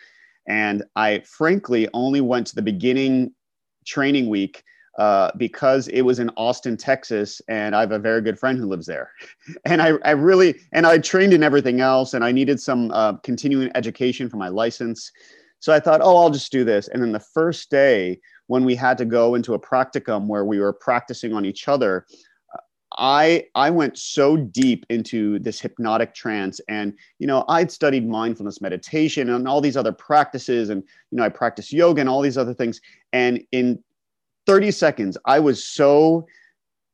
And 0.48 0.84
I 0.96 1.20
frankly 1.26 1.90
only 1.94 2.22
went 2.22 2.48
to 2.48 2.56
the 2.56 2.62
beginning 2.62 3.34
training 3.86 4.30
week 4.30 4.64
uh, 4.98 5.32
because 5.38 5.88
it 5.88 6.02
was 6.02 6.20
in 6.20 6.30
Austin, 6.38 6.78
Texas, 6.78 7.42
and 7.48 7.76
I 7.76 7.82
have 7.82 7.92
a 7.92 8.00
very 8.00 8.22
good 8.22 8.38
friend 8.38 8.58
who 8.58 8.68
lives 8.68 8.86
there. 8.86 9.12
And 9.66 9.82
I, 9.82 9.94
I 10.06 10.12
really, 10.12 10.56
and 10.72 10.86
I 10.86 10.98
trained 10.98 11.34
in 11.34 11.44
everything 11.44 11.82
else, 11.82 12.14
and 12.14 12.24
I 12.24 12.32
needed 12.32 12.60
some 12.60 12.92
uh, 12.92 13.14
continuing 13.18 13.72
education 13.76 14.30
for 14.30 14.38
my 14.38 14.50
license. 14.50 15.12
So 15.60 15.74
I 15.74 15.80
thought, 15.80 16.02
oh, 16.04 16.18
I'll 16.18 16.30
just 16.30 16.52
do 16.52 16.64
this. 16.64 16.90
And 16.90 17.02
then 17.02 17.12
the 17.12 17.20
first 17.20 17.70
day, 17.70 18.20
when 18.48 18.66
we 18.66 18.76
had 18.76 18.98
to 19.00 19.06
go 19.06 19.36
into 19.36 19.54
a 19.54 19.60
practicum 19.60 20.28
where 20.28 20.46
we 20.46 20.60
were 20.60 20.74
practicing 20.74 21.34
on 21.34 21.46
each 21.46 21.68
other, 21.68 22.06
I 22.98 23.46
I 23.56 23.70
went 23.70 23.98
so 23.98 24.38
deep 24.38 24.86
into 24.90 25.40
this 25.40 25.60
hypnotic 25.60 26.14
trance 26.14 26.62
and 26.68 26.94
you 27.18 27.26
know 27.26 27.44
I'd 27.48 27.72
studied 27.72 28.08
mindfulness 28.08 28.62
meditation 28.62 29.30
and 29.30 29.48
all 29.48 29.62
these 29.62 29.78
other 29.78 29.92
practices 29.92 30.70
and 30.70 30.84
you 31.10 31.18
know 31.18 31.24
I 31.24 31.30
practiced 31.30 31.74
yoga 31.74 32.02
and 32.02 32.10
all 32.10 32.22
these 32.22 32.38
other 32.38 32.54
things 32.54 32.82
and 33.12 33.44
in 33.52 33.84
30 34.46 34.72
seconds. 34.72 35.18
I 35.26 35.40
was 35.40 35.64
so 35.64 36.26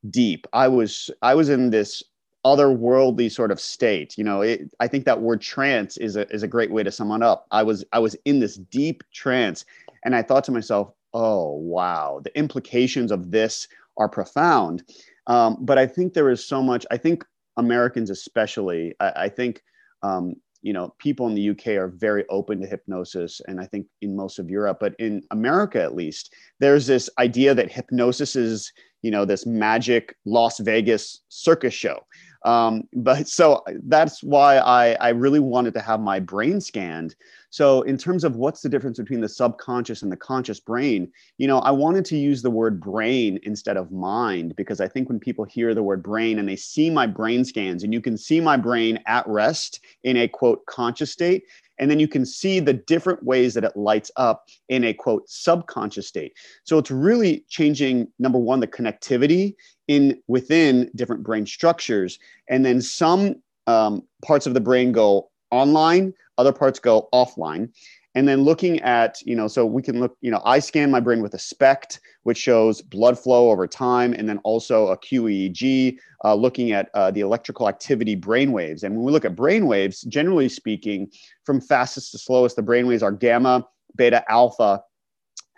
deep. 0.09 0.47
I 0.53 0.67
was 0.67 1.09
i 1.21 1.35
was 1.35 1.49
in 1.49 1.69
this 1.71 2.03
otherworldly 2.45 3.29
sort 3.29 3.51
of 3.51 3.59
state 3.59 4.17
you 4.17 4.23
know 4.23 4.41
it, 4.41 4.73
i 4.79 4.87
think 4.87 5.03
that 5.03 5.19
word 5.19 5.41
trance 5.41 5.97
is 5.97 6.15
a, 6.15 6.25
is 6.33 6.41
a 6.41 6.47
great 6.47 6.71
way 6.71 6.81
to 6.81 6.91
sum 6.91 7.11
it 7.11 7.21
up. 7.21 7.45
I 7.51 7.63
was 7.63 7.83
i 7.91 7.99
was 7.99 8.15
in 8.25 8.39
this 8.39 8.55
deep 8.55 9.03
trance 9.13 9.65
and 10.05 10.15
i 10.15 10.21
thought 10.21 10.45
to 10.45 10.51
myself 10.51 10.93
oh 11.13 11.55
wow 11.57 12.21
the 12.23 12.35
implications 12.37 13.11
of 13.11 13.31
this 13.31 13.67
are 13.97 14.07
profound. 14.07 14.83
Um, 15.27 15.57
but 15.59 15.77
i 15.77 15.85
think 15.85 16.13
there 16.13 16.29
is 16.29 16.43
so 16.45 16.63
much 16.63 16.85
i 16.91 16.97
think 16.97 17.25
americans 17.57 18.09
especially 18.09 18.95
i, 19.01 19.11
I 19.25 19.29
think 19.29 19.61
um, 20.01 20.35
you 20.61 20.73
know 20.73 20.93
people 20.99 21.27
in 21.27 21.35
the 21.35 21.49
uk 21.49 21.67
are 21.67 21.87
very 21.87 22.25
open 22.29 22.61
to 22.61 22.67
hypnosis 22.67 23.41
and 23.47 23.59
i 23.59 23.65
think 23.65 23.87
in 24.01 24.15
most 24.15 24.39
of 24.39 24.49
europe 24.49 24.77
but 24.79 24.93
in 24.99 25.21
america 25.31 25.81
at 25.81 25.95
least 25.95 26.33
there's 26.59 26.87
this 26.87 27.09
idea 27.17 27.53
that 27.53 27.71
hypnosis 27.71 28.35
is 28.35 28.71
you 29.01 29.11
know 29.11 29.25
this 29.25 29.45
magic 29.45 30.15
las 30.25 30.59
vegas 30.59 31.21
circus 31.29 31.73
show 31.73 31.99
um, 32.45 32.83
but 32.93 33.27
so 33.27 33.63
that's 33.83 34.23
why 34.23 34.57
I, 34.57 34.93
I 34.93 35.09
really 35.09 35.39
wanted 35.39 35.73
to 35.75 35.81
have 35.81 35.99
my 35.99 36.19
brain 36.19 36.61
scanned. 36.61 37.15
So, 37.51 37.81
in 37.81 37.97
terms 37.97 38.23
of 38.23 38.35
what's 38.35 38.61
the 38.61 38.69
difference 38.69 38.99
between 38.99 39.21
the 39.21 39.29
subconscious 39.29 40.03
and 40.03 40.11
the 40.11 40.17
conscious 40.17 40.59
brain, 40.59 41.11
you 41.37 41.47
know, 41.47 41.59
I 41.59 41.71
wanted 41.71 42.05
to 42.05 42.17
use 42.17 42.41
the 42.41 42.51
word 42.51 42.79
brain 42.79 43.39
instead 43.43 43.75
of 43.75 43.91
mind 43.91 44.55
because 44.55 44.79
I 44.79 44.87
think 44.87 45.09
when 45.09 45.19
people 45.19 45.45
hear 45.45 45.73
the 45.73 45.83
word 45.83 46.03
brain 46.03 46.37
and 46.37 46.47
they 46.47 46.55
see 46.55 46.89
my 46.89 47.07
brain 47.07 47.43
scans 47.43 47.83
and 47.83 47.93
you 47.93 48.01
can 48.01 48.17
see 48.17 48.39
my 48.39 48.55
brain 48.55 48.99
at 49.07 49.27
rest 49.27 49.79
in 50.03 50.15
a 50.17 50.27
quote 50.27 50.65
conscious 50.67 51.11
state, 51.11 51.43
and 51.79 51.89
then 51.89 51.99
you 51.99 52.07
can 52.07 52.25
see 52.25 52.59
the 52.59 52.73
different 52.73 53.23
ways 53.23 53.55
that 53.55 53.63
it 53.63 53.75
lights 53.75 54.11
up 54.15 54.47
in 54.67 54.83
a 54.83 54.93
quote 54.93 55.27
subconscious 55.27 56.07
state. 56.07 56.33
So 56.65 56.77
it's 56.77 56.91
really 56.91 57.45
changing 57.49 58.07
number 58.19 58.37
one, 58.37 58.59
the 58.59 58.67
connectivity 58.67 59.55
in 59.87 60.21
within 60.27 60.91
different 60.95 61.23
brain 61.23 61.47
structures. 61.47 62.19
And 62.47 62.63
then 62.63 62.81
some 62.81 63.41
um, 63.65 64.03
parts 64.23 64.45
of 64.45 64.53
the 64.53 64.61
brain 64.61 64.91
go 64.91 65.28
online, 65.51 66.13
other 66.37 66.53
parts 66.53 66.79
go 66.79 67.09
offline 67.13 67.69
and 68.15 68.27
then 68.27 68.41
looking 68.41 68.79
at 68.81 69.21
you 69.23 69.35
know 69.35 69.47
so 69.47 69.65
we 69.65 69.81
can 69.81 69.99
look 69.99 70.17
you 70.21 70.31
know 70.31 70.41
i 70.43 70.57
scan 70.57 70.89
my 70.89 70.99
brain 70.99 71.21
with 71.21 71.33
a 71.35 71.39
spect 71.39 71.99
which 72.23 72.37
shows 72.37 72.81
blood 72.81 73.19
flow 73.19 73.51
over 73.51 73.67
time 73.67 74.13
and 74.13 74.27
then 74.27 74.39
also 74.39 74.87
a 74.87 74.97
qeeg 74.97 75.97
uh, 76.25 76.33
looking 76.33 76.71
at 76.71 76.89
uh, 76.95 77.11
the 77.11 77.19
electrical 77.21 77.69
activity 77.69 78.15
brain 78.15 78.51
waves 78.51 78.83
and 78.83 78.95
when 78.95 79.05
we 79.05 79.11
look 79.11 79.25
at 79.25 79.35
brain 79.35 79.67
waves 79.67 80.01
generally 80.01 80.49
speaking 80.49 81.07
from 81.45 81.61
fastest 81.61 82.11
to 82.11 82.17
slowest 82.17 82.55
the 82.55 82.63
brain 82.63 82.87
waves 82.87 83.03
are 83.03 83.11
gamma 83.11 83.63
beta 83.95 84.23
alpha 84.29 84.81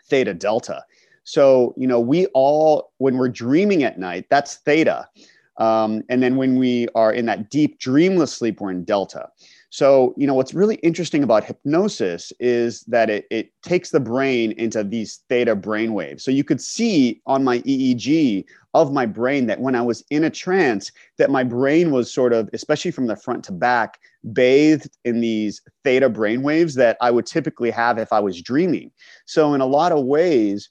theta 0.10 0.33
delta 0.33 0.83
So, 1.24 1.74
you 1.77 1.88
know, 1.88 2.00
we 2.00 2.25
all, 2.33 2.91
when 2.98 3.17
we're 3.17 3.29
dreaming 3.29 3.83
at 3.83 4.00
night, 4.00 4.25
that's 4.29 4.55
theta. 4.57 5.07
Um, 5.57 6.03
and 6.10 6.21
then 6.24 6.36
when 6.36 6.57
we 6.57 6.88
are 6.95 7.13
in 7.13 7.25
that 7.27 7.50
deep 7.50 7.79
dreamless 7.79 8.33
sleep, 8.33 8.60
we're 8.60 8.71
in 8.71 8.83
delta. 8.83 9.29
So, 9.71 10.13
you 10.17 10.27
know, 10.27 10.33
what's 10.33 10.53
really 10.53 10.75
interesting 10.75 11.23
about 11.23 11.45
hypnosis 11.45 12.33
is 12.41 12.81
that 12.83 13.09
it, 13.09 13.25
it 13.31 13.51
takes 13.63 13.89
the 13.89 14.01
brain 14.01 14.51
into 14.57 14.83
these 14.83 15.23
theta 15.29 15.55
brain 15.55 15.93
waves. 15.93 16.25
So 16.25 16.29
you 16.29 16.43
could 16.43 16.59
see 16.59 17.21
on 17.25 17.45
my 17.45 17.59
EEG 17.59 18.43
of 18.73 18.91
my 18.91 19.05
brain 19.05 19.47
that 19.47 19.61
when 19.61 19.73
I 19.73 19.81
was 19.81 20.03
in 20.09 20.25
a 20.25 20.29
trance, 20.29 20.91
that 21.17 21.31
my 21.31 21.45
brain 21.45 21.91
was 21.91 22.13
sort 22.13 22.33
of, 22.33 22.49
especially 22.51 22.91
from 22.91 23.07
the 23.07 23.15
front 23.15 23.45
to 23.45 23.53
back, 23.53 24.01
bathed 24.33 24.89
in 25.05 25.21
these 25.21 25.61
theta 25.85 26.09
brain 26.09 26.41
waves 26.41 26.75
that 26.75 26.97
I 26.99 27.09
would 27.09 27.25
typically 27.25 27.71
have 27.71 27.97
if 27.97 28.11
I 28.11 28.19
was 28.19 28.41
dreaming. 28.41 28.91
So 29.25 29.53
in 29.53 29.61
a 29.61 29.65
lot 29.65 29.93
of 29.93 30.03
ways, 30.03 30.69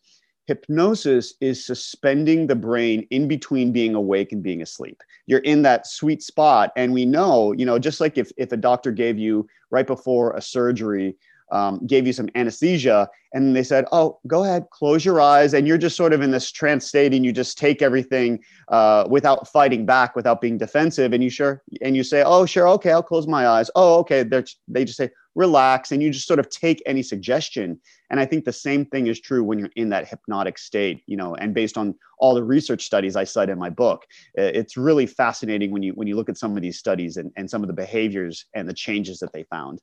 hypnosis 0.50 1.34
is 1.40 1.64
suspending 1.64 2.48
the 2.48 2.56
brain 2.56 3.06
in 3.10 3.28
between 3.28 3.70
being 3.70 3.94
awake 3.94 4.32
and 4.32 4.42
being 4.42 4.62
asleep. 4.62 5.00
You're 5.26 5.46
in 5.52 5.62
that 5.62 5.86
sweet 5.86 6.24
spot 6.24 6.72
and 6.74 6.92
we 6.92 7.06
know 7.06 7.52
you 7.52 7.64
know 7.64 7.78
just 7.78 8.00
like 8.00 8.18
if, 8.18 8.32
if 8.36 8.50
a 8.50 8.56
doctor 8.56 8.90
gave 8.90 9.16
you 9.16 9.46
right 9.70 9.86
before 9.86 10.32
a 10.32 10.42
surgery 10.42 11.14
um, 11.52 11.86
gave 11.86 12.06
you 12.06 12.12
some 12.12 12.28
anesthesia. 12.34 13.08
And 13.32 13.54
they 13.54 13.62
said 13.62 13.84
oh 13.92 14.18
go 14.26 14.44
ahead 14.44 14.66
close 14.70 15.04
your 15.04 15.20
eyes. 15.20 15.54
And 15.54 15.66
you're 15.66 15.78
just 15.78 15.96
sort 15.96 16.12
of 16.12 16.20
in 16.20 16.30
this 16.30 16.50
trance 16.50 16.86
state 16.86 17.14
and 17.14 17.24
you 17.24 17.32
just 17.32 17.58
take 17.58 17.82
everything 17.82 18.40
uh, 18.68 19.06
without 19.08 19.48
fighting 19.48 19.86
back 19.86 20.16
without 20.16 20.40
being 20.40 20.58
defensive. 20.58 21.12
And 21.12 21.22
you 21.22 21.30
sure 21.30 21.62
and 21.80 21.96
you 21.96 22.02
say 22.02 22.22
oh 22.24 22.46
sure 22.46 22.68
okay 22.68 22.92
i'll 22.92 23.02
close 23.02 23.26
my 23.26 23.46
eyes. 23.46 23.70
Oh 23.74 23.98
okay. 24.00 24.22
They're, 24.22 24.44
they 24.68 24.84
just 24.84 24.98
say 24.98 25.10
relax. 25.36 25.92
And 25.92 26.02
you 26.02 26.10
just 26.10 26.26
sort 26.26 26.40
of 26.40 26.50
take 26.50 26.82
any 26.86 27.02
suggestion. 27.02 27.80
And 28.10 28.18
i 28.18 28.26
think 28.26 28.44
the 28.44 28.52
same 28.52 28.84
thing 28.86 29.06
is 29.06 29.20
true 29.20 29.42
when 29.44 29.58
you're 29.58 29.70
in 29.76 29.88
that 29.90 30.08
hypnotic 30.08 30.58
state 30.58 31.02
you 31.06 31.16
know 31.16 31.34
and 31.36 31.54
based 31.54 31.78
on 31.78 31.94
all 32.18 32.34
the 32.34 32.42
research 32.42 32.84
studies 32.84 33.16
i 33.16 33.24
cite 33.24 33.48
in 33.48 33.58
my 33.58 33.70
book 33.70 34.04
it's 34.34 34.76
really 34.76 35.06
fascinating 35.06 35.70
when 35.70 35.82
you 35.82 35.92
when 35.92 36.08
you 36.08 36.16
look 36.16 36.28
at 36.28 36.38
some 36.38 36.56
of 36.56 36.62
these 36.62 36.78
studies 36.78 37.16
and, 37.16 37.30
and 37.36 37.48
some 37.48 37.62
of 37.62 37.68
the 37.68 37.74
behaviors 37.74 38.46
and 38.54 38.68
the 38.68 38.74
changes 38.74 39.18
that 39.18 39.32
they 39.32 39.44
found 39.44 39.80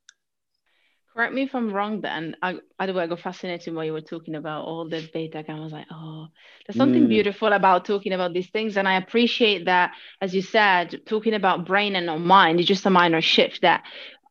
correct 1.18 1.34
me 1.34 1.42
if 1.42 1.56
i'm 1.56 1.74
wrong 1.74 2.00
then 2.02 2.36
i 2.44 2.54
way 2.54 3.04
i 3.04 3.08
got 3.08 3.20
fascinated 3.20 3.74
while 3.74 3.84
you 3.84 3.92
were 3.92 4.02
talking 4.02 4.36
about 4.36 4.66
all 4.66 4.88
the 4.88 5.10
beta 5.12 5.44
i 5.50 5.60
was 5.60 5.72
like 5.72 5.88
oh 5.92 6.28
there's 6.68 6.78
something 6.78 7.06
mm. 7.06 7.10
beautiful 7.10 7.54
about 7.54 7.86
talking 7.86 8.14
about 8.14 8.34
these 8.34 8.52
things 8.52 8.78
and 8.78 8.88
i 8.88 8.98
appreciate 8.98 9.66
that 9.66 9.92
as 10.22 10.36
you 10.36 10.44
said 10.44 11.02
talking 11.08 11.34
about 11.34 11.66
brain 11.66 11.96
and 11.96 12.06
not 12.06 12.20
mind 12.20 12.60
is 12.60 12.68
just 12.68 12.86
a 12.86 12.92
minor 12.92 13.20
shift 13.20 13.64
that 13.64 13.84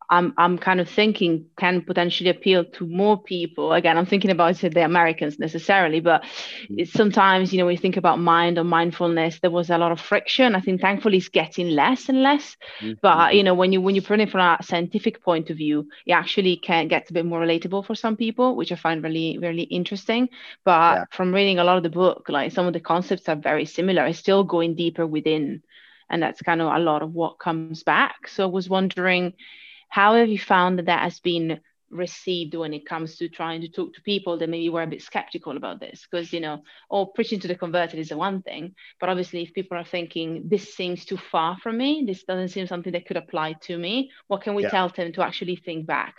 I'm 0.08 0.32
I'm 0.36 0.56
kind 0.56 0.80
of 0.80 0.88
thinking 0.88 1.46
can 1.58 1.82
potentially 1.82 2.30
appeal 2.30 2.64
to 2.64 2.86
more 2.86 3.20
people. 3.20 3.72
Again, 3.72 3.98
I'm 3.98 4.06
thinking 4.06 4.30
about 4.30 4.56
the 4.56 4.84
Americans 4.84 5.38
necessarily, 5.38 6.00
but 6.00 6.22
mm-hmm. 6.22 6.84
sometimes 6.84 7.52
you 7.52 7.58
know 7.58 7.66
when 7.66 7.74
you 7.74 7.80
think 7.80 7.96
about 7.96 8.20
mind 8.20 8.58
or 8.58 8.64
mindfulness, 8.64 9.40
there 9.40 9.50
was 9.50 9.68
a 9.70 9.78
lot 9.78 9.92
of 9.92 10.00
friction. 10.00 10.54
I 10.54 10.60
think 10.60 10.80
thankfully 10.80 11.18
it's 11.18 11.28
getting 11.28 11.70
less 11.70 12.08
and 12.08 12.22
less. 12.22 12.56
Mm-hmm. 12.80 12.92
But 13.02 13.34
you 13.34 13.42
know 13.42 13.54
when 13.54 13.72
you 13.72 13.80
when 13.80 13.96
you 13.96 14.02
put 14.02 14.20
it 14.20 14.30
from 14.30 14.40
a 14.40 14.58
scientific 14.62 15.24
point 15.24 15.50
of 15.50 15.56
view, 15.56 15.88
it 16.06 16.12
actually 16.12 16.56
can 16.56 16.86
get 16.86 17.10
a 17.10 17.12
bit 17.12 17.26
more 17.26 17.40
relatable 17.40 17.84
for 17.84 17.96
some 17.96 18.16
people, 18.16 18.54
which 18.54 18.70
I 18.70 18.76
find 18.76 19.02
really 19.02 19.38
really 19.38 19.64
interesting. 19.64 20.28
But 20.64 20.94
yeah. 20.94 21.04
from 21.10 21.34
reading 21.34 21.58
a 21.58 21.64
lot 21.64 21.78
of 21.78 21.82
the 21.82 21.90
book, 21.90 22.26
like 22.28 22.52
some 22.52 22.66
of 22.66 22.74
the 22.74 22.80
concepts 22.80 23.28
are 23.28 23.36
very 23.36 23.64
similar. 23.64 24.06
It's 24.06 24.20
still 24.20 24.44
going 24.44 24.76
deeper 24.76 25.06
within, 25.06 25.62
and 26.08 26.22
that's 26.22 26.42
kind 26.42 26.62
of 26.62 26.72
a 26.72 26.78
lot 26.78 27.02
of 27.02 27.12
what 27.12 27.40
comes 27.40 27.82
back. 27.82 28.28
So 28.28 28.44
I 28.44 28.46
was 28.46 28.68
wondering 28.68 29.34
how 29.88 30.14
have 30.16 30.28
you 30.28 30.38
found 30.38 30.78
that 30.78 30.86
that 30.86 31.02
has 31.02 31.20
been 31.20 31.60
received 31.90 32.54
when 32.54 32.74
it 32.74 32.84
comes 32.84 33.16
to 33.16 33.28
trying 33.28 33.60
to 33.60 33.68
talk 33.68 33.94
to 33.94 34.02
people 34.02 34.38
that 34.38 34.48
maybe 34.48 34.68
were 34.68 34.82
a 34.82 34.86
bit 34.86 35.02
skeptical 35.02 35.56
about 35.56 35.80
this? 35.80 36.06
Because 36.10 36.32
you 36.32 36.40
know 36.40 36.62
or 36.90 37.12
preaching 37.12 37.40
to 37.40 37.48
the 37.48 37.54
converted 37.54 37.98
is 37.98 38.08
the 38.08 38.16
one 38.16 38.42
thing 38.42 38.74
but 39.00 39.08
obviously 39.08 39.42
if 39.42 39.54
people 39.54 39.76
are 39.76 39.84
thinking 39.84 40.42
this 40.46 40.74
seems 40.74 41.04
too 41.04 41.16
far 41.16 41.56
from 41.58 41.78
me. 41.78 42.04
This 42.06 42.24
doesn't 42.24 42.48
seem 42.48 42.66
something 42.66 42.92
that 42.92 43.06
could 43.06 43.16
apply 43.16 43.54
to 43.62 43.78
me 43.78 44.10
what 44.26 44.42
can 44.42 44.54
we 44.54 44.64
yeah. 44.64 44.70
tell 44.70 44.88
them 44.88 45.12
to 45.12 45.22
actually 45.22 45.56
think 45.56 45.86
back? 45.86 46.14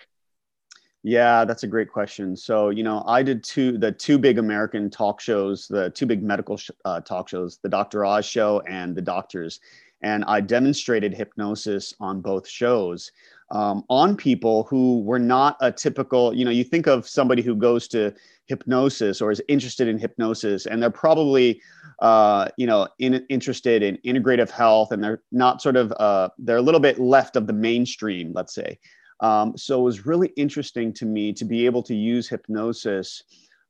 Yeah 1.03 1.45
that's 1.45 1.63
a 1.63 1.67
great 1.67 1.91
question. 1.91 2.36
So 2.36 2.69
you 2.69 2.83
know 2.83 3.03
i 3.05 3.21
did 3.21 3.43
two 3.43 3.77
the 3.77 3.91
two 3.91 4.17
big 4.17 4.38
american 4.38 4.89
talk 4.89 5.19
shows 5.19 5.67
the 5.67 5.89
two 5.89 6.05
big 6.05 6.24
medical 6.24 6.57
sh- 6.57 6.71
uh, 6.86 7.01
talk 7.01 7.27
shows 7.27 7.59
the 7.62 7.69
dr 7.69 8.05
oz 8.05 8.25
show 8.25 8.62
and 8.67 8.95
the 8.95 9.01
doctors 9.01 9.59
and 10.01 10.24
i 10.25 10.39
demonstrated 10.39 11.13
hypnosis 11.13 11.93
on 11.99 12.21
both 12.21 12.47
shows 12.47 13.12
um, 13.51 13.83
on 13.89 14.15
people 14.15 14.63
who 14.63 15.01
were 15.01 15.19
not 15.19 15.57
a 15.62 15.71
typical, 15.71 16.33
you 16.33 16.43
know, 16.43 16.51
you 16.51 16.63
think 16.63 16.88
of 16.88 17.07
somebody 17.07 17.41
who 17.41 17.55
goes 17.55 17.88
to 17.89 18.13
hypnosis 18.45 19.21
or 19.21 19.31
is 19.31 19.41
interested 19.47 19.88
in 19.88 19.97
hypnosis, 19.97 20.65
and 20.65 20.81
they're 20.81 20.89
probably, 20.89 21.62
uh, 21.99 22.47
you 22.57 22.67
know, 22.67 22.88
in, 22.99 23.25
interested 23.29 23.83
in 23.83 23.97
integrative 24.05 24.49
health, 24.49 24.91
and 24.91 25.03
they're 25.03 25.21
not 25.31 25.62
sort 25.62 25.75
of, 25.75 25.93
uh, 25.99 26.29
they're 26.38 26.57
a 26.57 26.62
little 26.62 26.79
bit 26.79 26.99
left 26.99 27.36
of 27.36 27.47
the 27.47 27.53
mainstream, 27.53 28.33
let's 28.33 28.53
say. 28.53 28.77
Um, 29.19 29.57
so 29.57 29.79
it 29.79 29.83
was 29.83 30.05
really 30.05 30.27
interesting 30.38 30.93
to 30.93 31.05
me 31.05 31.33
to 31.33 31.45
be 31.45 31.65
able 31.65 31.83
to 31.83 31.95
use 31.95 32.27
hypnosis 32.27 33.23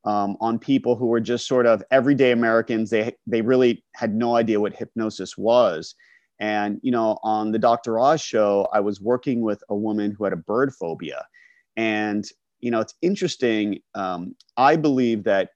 um, 0.04 0.38
on 0.40 0.60
people 0.60 0.96
who 0.96 1.06
were 1.06 1.20
just 1.20 1.48
sort 1.48 1.66
of 1.66 1.84
everyday 1.92 2.32
Americans. 2.32 2.90
They 2.90 3.16
they 3.28 3.42
really 3.42 3.84
had 3.94 4.14
no 4.14 4.36
idea 4.36 4.60
what 4.60 4.76
hypnosis 4.76 5.38
was, 5.38 5.96
and, 6.40 6.80
you 6.84 6.92
know, 6.92 7.18
on 7.24 7.52
the 7.52 7.60
Dr. 7.60 8.00
Oz 8.00 8.22
show, 8.22 8.68
I 8.74 8.80
was 8.80 9.02
working 9.02 9.42
with 9.42 9.64
a 9.70 9.76
woman 9.76 10.12
who 10.12 10.24
had 10.24 10.34
a 10.34 10.38
bird 10.38 10.74
phobia. 10.74 11.26
And, 11.76 12.26
you 12.60 12.72
know, 12.72 12.80
it's 12.80 12.96
interesting. 13.02 13.80
Um, 13.96 14.36
I 14.56 14.76
believe 14.76 15.24
that 15.24 15.52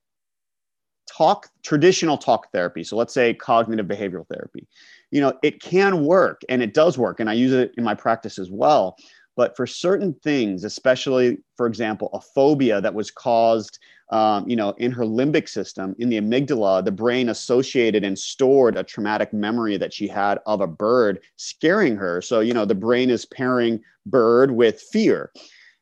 talk, 1.08 1.50
traditional 1.63 2.17
talk 2.17 2.52
therapy, 2.52 2.84
so 2.84 2.96
let's 2.96 3.13
say 3.13 3.34
cognitive 3.34 3.86
behavioral 3.86 4.28
therapy, 4.28 4.67
you 5.12 5.22
know, 5.22 5.34
it 5.44 5.62
can 5.62 6.06
work 6.06 6.41
and 6.50 6.63
it 6.63 6.74
does 6.74 6.98
work. 6.98 7.20
And 7.20 7.30
I 7.30 7.34
use 7.34 7.52
it 7.52 7.74
in 7.78 7.84
my 7.84 7.96
practice 7.96 8.39
as 8.39 8.50
well. 8.50 8.96
But 9.41 9.58
for 9.58 9.65
certain 9.65 10.13
things, 10.21 10.63
especially, 10.63 11.39
for 11.58 11.65
example, 11.65 12.12
a 12.13 12.21
phobia 12.21 12.80
that 12.80 12.93
was 12.93 13.10
caused 13.10 13.80
um, 14.12 14.47
you 14.47 14.56
know, 14.56 14.75
in 14.77 14.91
her 14.91 15.04
limbic 15.04 15.49
system, 15.49 15.95
in 15.97 16.10
the 16.10 16.21
amygdala, 16.21 16.86
the 16.86 16.91
brain 16.91 17.27
associated 17.27 18.04
and 18.04 18.19
stored 18.19 18.77
a 18.77 18.84
traumatic 18.84 19.34
memory 19.34 19.77
that 19.77 19.93
she 19.93 20.08
had 20.08 20.38
of 20.45 20.62
a 20.62 20.67
bird 20.67 21.21
scaring 21.38 21.95
her. 21.95 22.21
So, 22.21 22.39
you 22.39 22.54
know, 22.54 22.65
the 22.65 22.75
brain 22.75 23.10
is 23.10 23.25
pairing 23.25 23.82
bird 24.06 24.51
with 24.51 24.80
fear. 24.80 25.32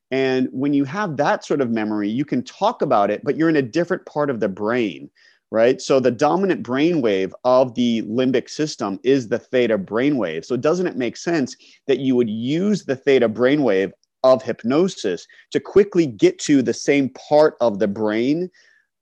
And 0.09 0.47
when 0.53 0.73
you 0.73 0.85
have 0.85 1.17
that 1.17 1.43
sort 1.43 1.59
of 1.59 1.69
memory, 1.69 2.07
you 2.07 2.23
can 2.23 2.43
talk 2.43 2.81
about 2.81 3.11
it, 3.11 3.25
but 3.25 3.35
you're 3.35 3.49
in 3.49 3.57
a 3.57 3.61
different 3.61 4.05
part 4.05 4.29
of 4.29 4.39
the 4.39 4.47
brain, 4.47 5.09
right? 5.51 5.81
So 5.81 5.99
the 5.99 6.11
dominant 6.11 6.63
brainwave 6.63 7.31
of 7.43 7.73
the 7.75 8.03
limbic 8.03 8.49
system 8.49 8.99
is 9.03 9.27
the 9.27 9.39
theta 9.39 9.77
brainwave. 9.77 10.45
So 10.45 10.55
doesn't 10.55 10.87
it 10.87 10.97
make 10.97 11.17
sense 11.17 11.55
that 11.87 11.99
you 11.99 12.15
would 12.15 12.29
use 12.29 12.85
the 12.85 12.95
theta 12.95 13.27
brainwave 13.27 13.91
of 14.23 14.43
hypnosis 14.43 15.25
to 15.51 15.59
quickly 15.59 16.05
get 16.05 16.37
to 16.39 16.61
the 16.61 16.73
same 16.73 17.09
part 17.09 17.55
of 17.61 17.79
the 17.79 17.87
brain 17.87 18.49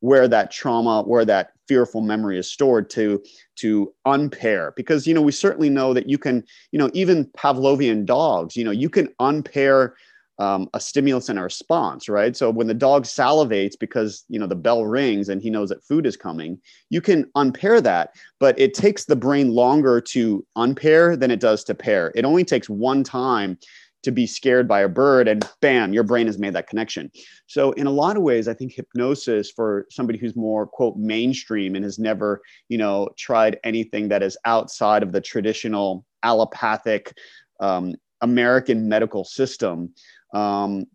where 0.01 0.27
that 0.27 0.51
trauma 0.51 1.01
where 1.03 1.25
that 1.25 1.51
fearful 1.67 2.01
memory 2.01 2.37
is 2.37 2.49
stored 2.49 2.89
to 2.89 3.21
to 3.55 3.91
unpair 4.05 4.73
because 4.75 5.07
you 5.07 5.13
know 5.13 5.21
we 5.21 5.31
certainly 5.31 5.69
know 5.69 5.91
that 5.93 6.07
you 6.07 6.19
can 6.19 6.43
you 6.71 6.77
know 6.77 6.89
even 6.93 7.25
pavlovian 7.37 8.05
dogs 8.05 8.55
you 8.55 8.63
know 8.63 8.71
you 8.71 8.89
can 8.89 9.09
unpair 9.19 9.95
um, 10.39 10.69
a 10.73 10.79
stimulus 10.79 11.29
and 11.29 11.39
a 11.39 11.43
response 11.43 12.07
right? 12.09 12.35
So 12.35 12.49
when 12.49 12.67
the 12.67 12.73
dog 12.73 13.03
salivates 13.03 13.73
because 13.79 14.23
you 14.29 14.39
know 14.39 14.47
the 14.47 14.55
bell 14.55 14.85
rings 14.85 15.29
and 15.29 15.41
he 15.41 15.49
knows 15.49 15.69
that 15.69 15.83
food 15.83 16.05
is 16.05 16.17
coming 16.17 16.59
you 16.89 17.01
can 17.01 17.29
unpair 17.35 17.81
that 17.81 18.15
but 18.39 18.57
it 18.59 18.73
takes 18.73 19.05
the 19.05 19.15
brain 19.15 19.51
longer 19.51 19.99
to 20.01 20.45
unpair 20.55 21.15
than 21.15 21.31
it 21.31 21.39
does 21.39 21.63
to 21.65 21.75
pair. 21.75 22.11
It 22.15 22.25
only 22.25 22.43
takes 22.43 22.69
one 22.69 23.03
time 23.03 23.57
to 24.03 24.11
be 24.11 24.27
scared 24.27 24.67
by 24.67 24.81
a 24.81 24.89
bird 24.89 25.27
and 25.27 25.47
bam 25.59 25.91
your 25.91 26.03
brain 26.03 26.27
has 26.27 26.37
made 26.37 26.53
that 26.53 26.67
connection. 26.67 27.11
So 27.47 27.71
in 27.71 27.87
a 27.87 27.91
lot 27.91 28.15
of 28.15 28.23
ways 28.23 28.47
i 28.47 28.53
think 28.53 28.73
hypnosis 28.73 29.51
for 29.51 29.85
somebody 29.89 30.19
who's 30.19 30.35
more 30.35 30.67
quote 30.67 30.95
mainstream 30.97 31.75
and 31.75 31.83
has 31.83 31.99
never 31.99 32.41
you 32.69 32.77
know 32.77 33.09
tried 33.17 33.59
anything 33.63 34.09
that 34.09 34.23
is 34.23 34.37
outside 34.45 35.03
of 35.03 35.11
the 35.11 35.21
traditional 35.21 36.05
allopathic 36.23 37.17
um, 37.59 37.95
american 38.21 38.87
medical 38.87 39.23
system 39.23 39.93
um, 40.33 40.85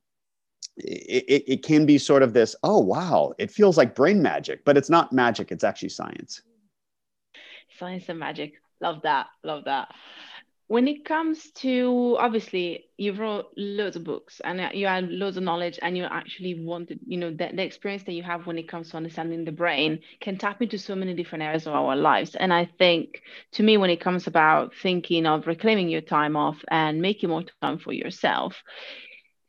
it, 0.77 1.45
it, 1.47 1.63
can 1.63 1.85
be 1.85 1.99
sort 1.99 2.23
of 2.23 2.33
this 2.33 2.57
oh 2.63 2.79
wow 2.79 3.33
it 3.39 3.51
feels 3.51 3.77
like 3.77 3.95
brain 3.95 4.23
magic 4.23 4.65
but 4.65 4.77
it's 4.77 4.91
not 4.91 5.13
magic 5.13 5.53
it's 5.53 5.65
actually 5.65 5.89
science. 5.89 6.43
Science 7.79 8.05
and 8.09 8.19
magic 8.19 8.55
love 8.81 9.03
that 9.03 9.27
love 9.45 9.65
that. 9.65 9.89
When 10.69 10.89
it 10.89 11.05
comes 11.05 11.51
to 11.57 12.17
obviously 12.19 12.87
you 12.97 13.13
wrote 13.13 13.49
loads 13.59 13.97
of 13.97 14.05
books 14.05 14.41
and 14.43 14.75
you 14.75 14.87
had 14.87 15.11
loads 15.11 15.37
of 15.37 15.43
knowledge 15.43 15.79
and 15.83 15.99
you 15.99 16.05
actually 16.05 16.65
wanted 16.65 17.01
you 17.07 17.19
know 17.19 17.31
the 17.31 17.63
experience 17.63 18.05
that 18.05 18.13
you 18.13 18.23
have 18.23 18.47
when 18.47 18.57
it 18.57 18.69
comes 18.69 18.91
to 18.91 18.97
understanding 18.97 19.45
the 19.45 19.53
brain 19.53 20.01
can 20.21 20.39
tap 20.39 20.63
into 20.63 20.79
so 20.79 20.95
many 20.95 21.13
different 21.13 21.45
areas 21.45 21.67
of 21.67 21.75
our 21.75 21.97
lives. 21.97 22.35
And 22.35 22.53
i 22.53 22.65
think 22.79 23.23
to 23.53 23.63
me 23.63 23.77
when 23.77 23.91
it 23.91 24.01
comes 24.01 24.27
about 24.27 24.73
thinking 24.83 25.27
of 25.27 25.47
reclaiming 25.47 25.91
your 25.91 26.01
time 26.01 26.37
off 26.37 26.59
and 26.69 27.03
making 27.03 27.29
more 27.29 27.45
time 27.61 27.79
for 27.79 27.93
yourself 27.93 28.63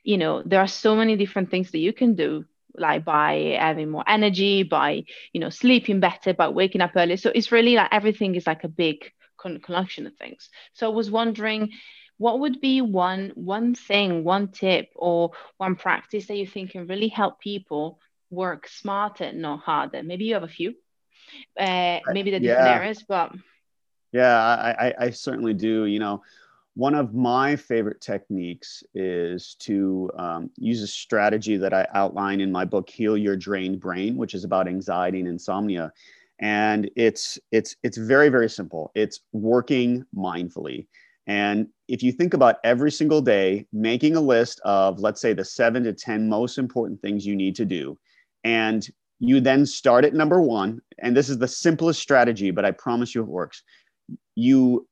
you 0.03 0.17
know 0.17 0.41
there 0.45 0.59
are 0.59 0.67
so 0.67 0.95
many 0.95 1.15
different 1.15 1.49
things 1.49 1.71
that 1.71 1.79
you 1.79 1.93
can 1.93 2.15
do 2.15 2.45
like 2.75 3.05
by 3.05 3.55
having 3.59 3.89
more 3.89 4.03
energy 4.07 4.63
by 4.63 5.03
you 5.31 5.39
know 5.39 5.49
sleeping 5.49 5.99
better 5.99 6.33
by 6.33 6.47
waking 6.47 6.81
up 6.81 6.91
early 6.95 7.17
so 7.17 7.31
it's 7.33 7.51
really 7.51 7.75
like 7.75 7.89
everything 7.91 8.35
is 8.35 8.47
like 8.47 8.63
a 8.63 8.67
big 8.67 9.11
con- 9.37 9.59
collection 9.59 10.07
of 10.07 10.15
things. 10.15 10.49
So 10.73 10.89
i 10.89 10.93
was 10.93 11.11
wondering 11.11 11.71
what 12.17 12.39
would 12.39 12.61
be 12.61 12.81
one 12.81 13.31
one 13.35 13.75
thing 13.75 14.23
one 14.23 14.47
tip 14.49 14.89
or 14.95 15.31
one 15.57 15.75
practice 15.75 16.27
that 16.27 16.37
you 16.37 16.47
think 16.47 16.71
can 16.71 16.87
really 16.87 17.09
help 17.09 17.39
people 17.39 17.99
work 18.29 18.67
smarter 18.67 19.31
not 19.33 19.59
harder? 19.59 20.03
Maybe 20.03 20.25
you 20.25 20.33
have 20.35 20.43
a 20.43 20.47
few. 20.47 20.73
Uh, 21.59 21.99
maybe 22.09 22.31
the 22.31 22.39
different 22.39 22.67
yeah. 22.67 22.75
areas 22.75 23.03
but 23.07 23.31
yeah 24.11 24.37
I, 24.37 24.87
I 24.87 24.93
i 25.05 25.09
certainly 25.09 25.53
do 25.53 25.85
you 25.85 25.99
know 25.99 26.21
one 26.75 26.95
of 26.95 27.13
my 27.13 27.55
favorite 27.55 28.01
techniques 28.01 28.83
is 28.95 29.55
to 29.59 30.09
um, 30.17 30.49
use 30.57 30.81
a 30.81 30.87
strategy 30.87 31.55
that 31.57 31.73
I 31.73 31.87
outline 31.93 32.41
in 32.41 32.51
my 32.51 32.65
book, 32.65 32.89
Heal 32.89 33.15
Your 33.15 33.35
Drained 33.35 33.79
Brain, 33.79 34.15
which 34.17 34.33
is 34.33 34.43
about 34.43 34.67
anxiety 34.67 35.19
and 35.19 35.27
insomnia. 35.27 35.91
And 36.39 36.89
it's 36.95 37.37
it's 37.51 37.75
it's 37.83 37.97
very 37.97 38.29
very 38.29 38.49
simple. 38.49 38.91
It's 38.95 39.21
working 39.33 40.03
mindfully. 40.15 40.87
And 41.27 41.67
if 41.87 42.01
you 42.03 42.11
think 42.11 42.33
about 42.33 42.57
every 42.63 42.91
single 42.91 43.21
day, 43.21 43.65
making 43.71 44.15
a 44.15 44.21
list 44.21 44.59
of 44.65 44.99
let's 44.99 45.21
say 45.21 45.33
the 45.33 45.45
seven 45.45 45.83
to 45.83 45.93
ten 45.93 46.27
most 46.27 46.57
important 46.57 47.01
things 47.01 47.25
you 47.25 47.35
need 47.35 47.55
to 47.57 47.65
do, 47.65 47.97
and 48.43 48.87
you 49.19 49.39
then 49.39 49.65
start 49.65 50.05
at 50.05 50.15
number 50.15 50.41
one. 50.41 50.81
And 50.99 51.15
this 51.15 51.29
is 51.29 51.37
the 51.37 51.47
simplest 51.47 52.01
strategy, 52.01 52.49
but 52.49 52.65
I 52.65 52.71
promise 52.71 53.13
you 53.13 53.21
it 53.21 53.27
works. 53.27 53.61
You 54.35 54.87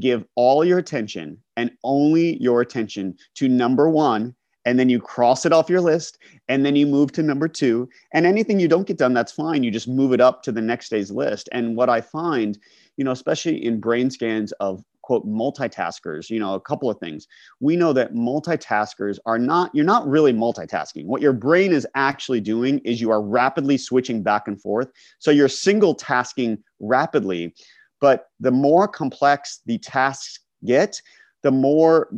give 0.00 0.24
all 0.34 0.64
your 0.64 0.78
attention 0.78 1.38
and 1.56 1.70
only 1.84 2.40
your 2.42 2.60
attention 2.60 3.16
to 3.36 3.48
number 3.48 3.88
one 3.88 4.34
and 4.68 4.78
then 4.78 4.90
you 4.90 5.00
cross 5.00 5.46
it 5.46 5.52
off 5.52 5.70
your 5.70 5.80
list 5.80 6.18
and 6.48 6.64
then 6.66 6.76
you 6.76 6.86
move 6.86 7.10
to 7.12 7.22
number 7.22 7.48
two. 7.48 7.88
And 8.12 8.26
anything 8.26 8.60
you 8.60 8.68
don't 8.68 8.86
get 8.86 8.98
done 8.98 9.14
that's 9.14 9.32
fine. 9.32 9.62
You 9.62 9.70
just 9.70 9.88
move 9.88 10.12
it 10.12 10.20
up 10.20 10.42
to 10.42 10.52
the 10.52 10.60
next 10.60 10.90
day's 10.90 11.10
list. 11.10 11.48
And 11.52 11.74
what 11.74 11.88
i 11.88 12.02
find 12.02 12.58
you 12.98 13.04
know 13.04 13.12
especially 13.12 13.64
in 13.64 13.80
brain 13.80 14.10
scans 14.10 14.52
of 14.52 14.82
quote 15.02 15.26
multitaskers 15.26 16.28
you 16.28 16.38
know 16.38 16.52
a 16.52 16.60
couple 16.60 16.90
of 16.90 16.98
things. 16.98 17.26
We 17.60 17.76
know 17.76 17.94
that 17.94 18.12
multitaskers 18.12 19.18
are 19.24 19.38
not 19.38 19.74
you're 19.74 19.86
not 19.86 20.06
really 20.06 20.34
multitasking. 20.34 21.06
What 21.06 21.22
your 21.22 21.32
brain 21.32 21.72
is 21.72 21.86
actually 21.94 22.42
doing 22.42 22.80
is 22.80 23.00
you 23.00 23.10
are 23.10 23.22
rapidly 23.22 23.78
switching 23.78 24.22
back 24.22 24.48
and 24.48 24.60
forth. 24.60 24.90
So 25.18 25.30
you're 25.30 25.48
single 25.48 25.94
tasking 25.94 26.62
rapidly 26.78 27.54
but 28.00 28.28
the 28.40 28.50
more 28.50 28.88
complex 28.88 29.60
the 29.66 29.78
tasks 29.78 30.40
get, 30.64 31.00
the 31.42 31.50
more 31.50 32.08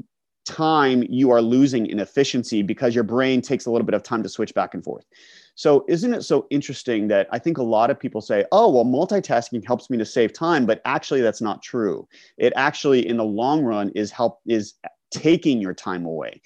time 0.46 1.04
you 1.08 1.30
are 1.30 1.42
losing 1.42 1.86
in 1.86 2.00
efficiency 2.00 2.62
because 2.62 2.94
your 2.94 3.04
brain 3.04 3.40
takes 3.40 3.66
a 3.66 3.70
little 3.70 3.84
bit 3.84 3.94
of 3.94 4.02
time 4.02 4.22
to 4.22 4.28
switch 4.28 4.54
back 4.54 4.74
and 4.74 4.82
forth. 4.82 5.04
So, 5.54 5.84
isn't 5.88 6.14
it 6.14 6.22
so 6.22 6.46
interesting 6.50 7.08
that 7.08 7.28
I 7.30 7.38
think 7.38 7.58
a 7.58 7.62
lot 7.62 7.90
of 7.90 8.00
people 8.00 8.20
say, 8.20 8.44
oh, 8.50 8.70
well, 8.70 8.84
multitasking 8.84 9.66
helps 9.66 9.90
me 9.90 9.98
to 9.98 10.06
save 10.06 10.32
time, 10.32 10.64
but 10.64 10.80
actually 10.84 11.20
that's 11.20 11.42
not 11.42 11.62
true. 11.62 12.08
It 12.38 12.52
actually, 12.56 13.06
in 13.06 13.18
the 13.18 13.24
long 13.24 13.62
run, 13.62 13.90
is 13.90 14.10
help 14.10 14.40
is 14.46 14.74
taking 15.10 15.60
your 15.60 15.74
time 15.74 16.06
away. 16.06 16.40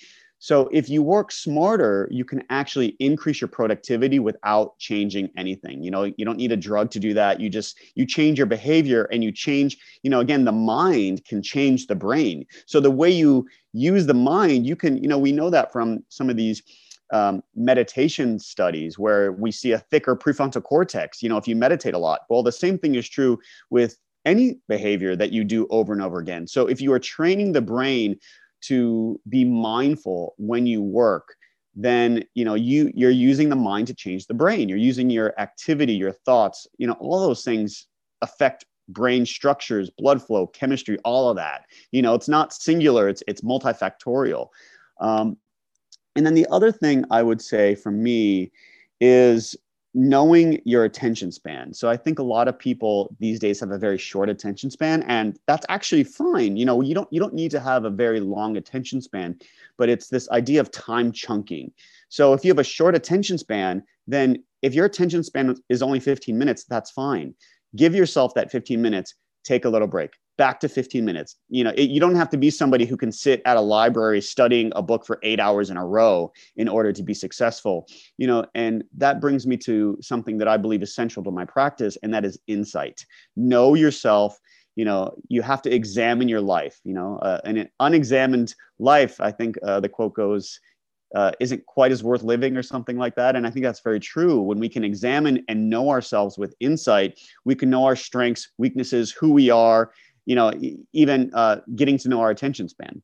So 0.45 0.69
if 0.73 0.91
you 0.91 1.03
work 1.03 1.33
smarter, 1.33 2.07
you 2.11 2.23
can 2.23 2.43
actually 2.51 2.97
increase 2.99 3.41
your 3.41 3.49
productivity 3.49 4.19
without 4.19 4.79
changing 4.79 5.31
anything. 5.39 5.83
You 5.83 5.91
know, 5.91 6.03
you 6.05 6.25
don't 6.27 6.37
need 6.37 6.53
a 6.53 6.57
drug 6.59 6.91
to 6.91 7.01
do 7.01 7.15
that. 7.15 7.41
You 7.41 7.49
just 7.49 7.79
you 7.95 8.05
change 8.05 8.37
your 8.37 8.47
behavior 8.47 9.05
and 9.05 9.25
you 9.25 9.33
change, 9.33 9.79
you 10.03 10.11
know, 10.11 10.21
again, 10.21 10.45
the 10.45 10.53
mind 10.53 11.25
can 11.25 11.43
change 11.43 11.87
the 11.87 11.95
brain. 11.95 12.45
So 12.67 12.79
the 12.79 12.91
way 12.91 13.09
you 13.09 13.49
use 13.73 14.05
the 14.05 14.13
mind, 14.13 14.67
you 14.67 14.77
can, 14.77 15.03
you 15.03 15.09
know, 15.09 15.17
we 15.17 15.33
know 15.33 15.49
that 15.49 15.73
from 15.73 16.05
some 16.11 16.29
of 16.29 16.37
these 16.37 16.63
um, 17.11 17.43
meditation 17.55 18.39
studies 18.39 18.99
where 18.99 19.33
we 19.33 19.51
see 19.51 19.73
a 19.73 19.79
thicker 19.79 20.15
prefrontal 20.15 20.63
cortex. 20.63 21.23
You 21.23 21.31
know, 21.31 21.39
if 21.39 21.49
you 21.49 21.57
meditate 21.57 21.95
a 21.95 21.99
lot, 21.99 22.21
well, 22.29 22.43
the 22.43 22.53
same 22.53 22.79
thing 22.79 22.97
is 22.97 23.09
true 23.09 23.39
with 23.71 23.97
any 24.27 24.59
behavior 24.69 25.17
that 25.17 25.33
you 25.33 25.45
do 25.45 25.67
over 25.71 25.95
and 25.95 26.03
over 26.03 26.19
again. 26.19 26.47
So 26.47 26.67
if 26.67 26.81
you 26.81 26.93
are 26.93 26.99
training 26.99 27.53
the 27.53 27.63
brain 27.63 28.19
to 28.67 29.21
be 29.29 29.45
mindful 29.45 30.35
when 30.39 30.67
you 30.67 30.83
work 30.83 31.37
then 31.75 32.25
you 32.35 32.45
know 32.45 32.55
you 32.55 32.91
you're 32.95 33.11
using 33.11 33.49
the 33.49 33.57
mind 33.57 33.87
to 33.89 33.95
change 33.95 34.27
the 34.27 34.35
brain. 34.35 34.69
You're 34.69 34.79
using 34.79 35.11
your 35.11 35.39
activity 35.41 35.95
your 35.95 36.13
thoughts 36.13 36.67
you 36.79 36.87
know 36.87 36.95
all 36.95 37.21
those 37.21 37.45
things 37.45 37.87
affect 38.23 38.65
brain 38.89 39.27
structures 39.27 39.91
blood 39.99 40.23
flow 40.23 40.47
chemistry 40.47 40.99
all 41.05 41.31
of 41.31 41.37
that. 41.37 41.65
You 41.91 42.03
know 42.03 42.15
it's 42.15 42.29
not 42.29 42.53
singular 42.53 43.09
it's 43.09 43.23
it's 43.27 43.41
multifactorial. 43.41 44.49
Um, 45.01 45.37
and 46.17 46.25
then 46.25 46.35
the 46.35 46.47
other 46.51 46.71
thing 46.71 47.05
i 47.11 47.23
would 47.23 47.43
say 47.43 47.75
for 47.75 47.91
me 47.91 48.53
is 49.01 49.57
knowing 49.95 50.61
your 50.65 50.85
attention 50.85 51.31
span. 51.31 51.73
So 51.73 51.89
I 51.89 51.97
think 51.97 52.19
a 52.19 52.23
lot 52.23 52.49
of 52.49 52.59
people 52.59 53.15
these 53.21 53.39
days 53.39 53.61
have 53.61 53.71
a 53.71 53.79
very 53.79 53.97
short 53.97 54.29
attention 54.29 54.71
span 54.71 55.03
and 55.05 55.39
that's 55.47 55.65
actually 55.69 56.03
fine. 56.03 56.57
You 56.57 56.65
know, 56.65 56.81
you 56.81 56.95
don't 56.95 57.11
you 57.13 57.21
don't 57.21 57.35
need 57.35 57.53
to 57.53 57.61
have 57.61 57.85
a 57.85 57.91
very 57.91 58.19
long 58.19 58.57
attention 58.57 59.01
span, 59.01 59.39
but 59.79 59.89
it's 59.89 60.09
this 60.09 60.29
idea 60.31 60.61
of 60.61 60.73
time 60.73 61.13
chunking. 61.13 61.73
So 62.09 62.33
if 62.33 62.45
you 62.45 62.51
have 62.51 62.59
a 62.59 62.65
short 62.65 62.97
attention 62.97 63.39
span, 63.39 63.85
then 64.09 64.43
if 64.63 64.75
your 64.75 64.87
attention 64.87 65.23
span 65.23 65.55
is 65.69 65.83
only 65.83 66.01
15 66.01 66.37
minutes, 66.37 66.65
that's 66.65 66.91
fine. 66.91 67.35
Give 67.77 67.95
yourself 67.95 68.35
that 68.35 68.51
15 68.51 68.81
minutes, 68.83 69.15
take 69.45 69.65
a 69.65 69.69
little 69.69 69.89
break 69.89 70.15
back 70.37 70.61
to 70.61 70.69
15 70.69 71.05
minutes. 71.05 71.37
You 71.49 71.65
know, 71.65 71.73
it, 71.77 71.91
you 71.91 72.01
don't 72.01 72.17
have 72.17 72.31
to 72.31 72.37
be 72.37 72.51
somebody 72.51 72.85
who 72.85 72.97
can 72.97 73.13
sit 73.13 73.41
at 73.45 73.57
a 73.57 73.61
library 73.61 74.21
studying 74.21 74.73
a 74.75 74.83
book 74.83 75.07
for 75.07 75.19
eight 75.23 75.41
hours 75.41 75.71
in 75.71 75.77
a 75.77 75.87
row 75.87 76.33
in 76.57 76.69
order 76.69 76.93
to 76.93 77.03
be 77.03 77.15
successful. 77.15 77.87
You 78.19 78.27
know, 78.27 78.47
and 78.55 78.85
that 78.97 79.21
brings 79.21 79.47
me 79.47 79.57
to 79.59 79.97
something 80.01 80.39
that 80.39 80.49
I 80.49 80.57
believe 80.57 80.83
is 80.83 80.95
central 80.95 81.25
to 81.25 81.31
my 81.31 81.45
practice, 81.45 81.97
and 82.03 82.13
that 82.15 82.25
is 82.25 82.39
insight. 82.47 83.05
Know 83.37 83.75
yourself. 83.75 84.39
You 84.77 84.85
know, 84.85 85.15
you 85.29 85.41
have 85.43 85.63
to 85.63 85.73
examine 85.73 86.29
your 86.29 86.41
life. 86.41 86.81
You 86.85 86.95
know, 86.95 87.19
uh, 87.19 87.41
an 87.45 87.69
unexamined 87.79 88.55
life, 88.81 89.21
I 89.21 89.31
think 89.31 89.57
uh, 89.63 89.81
the 89.81 89.89
quote 89.89 90.15
goes, 90.15 90.59
uh, 91.15 91.33
isn't 91.41 91.65
quite 91.67 91.93
as 91.93 92.03
worth 92.03 92.23
living 92.23 92.57
or 92.57 92.63
something 92.63 92.99
like 92.99 93.15
that. 93.15 93.37
And 93.37 93.47
I 93.47 93.51
think 93.51 93.65
that's 93.65 93.81
very 93.81 94.01
true. 94.01 94.41
When 94.41 94.59
we 94.59 94.69
can 94.69 94.85
examine 94.85 95.45
and 95.49 95.71
know 95.71 95.91
ourselves 95.91 96.37
with 96.37 96.55
insight, 96.61 97.21
we 97.45 97.55
can 97.55 97.71
know 97.71 97.85
our 97.85 97.97
strengths, 97.97 98.51
weaknesses, 98.59 99.13
who 99.13 99.33
we 99.33 99.51
are, 99.51 99.93
you 100.27 100.35
know, 100.35 100.53
even 100.93 101.31
uh, 101.35 101.61
getting 101.75 101.99
to 101.99 102.09
know 102.09 102.21
our 102.21 102.31
attention 102.31 102.69
span. 102.69 103.03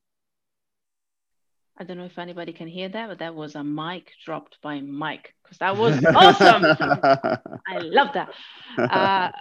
I 1.77 1.83
don't 1.83 1.97
know 1.97 2.05
if 2.05 2.19
anybody 2.19 2.53
can 2.53 2.67
hear 2.67 2.89
that, 2.89 3.09
but 3.09 3.19
that 3.19 3.33
was 3.33 3.55
a 3.55 3.63
mic 3.63 4.11
dropped 4.23 4.61
by 4.61 4.81
Mike 4.81 5.33
because 5.41 5.57
that 5.59 5.75
was 5.75 6.03
awesome. 6.05 6.63
I 7.67 7.79
love 7.79 8.09
that. 8.13 8.29
Uh, 8.77 9.31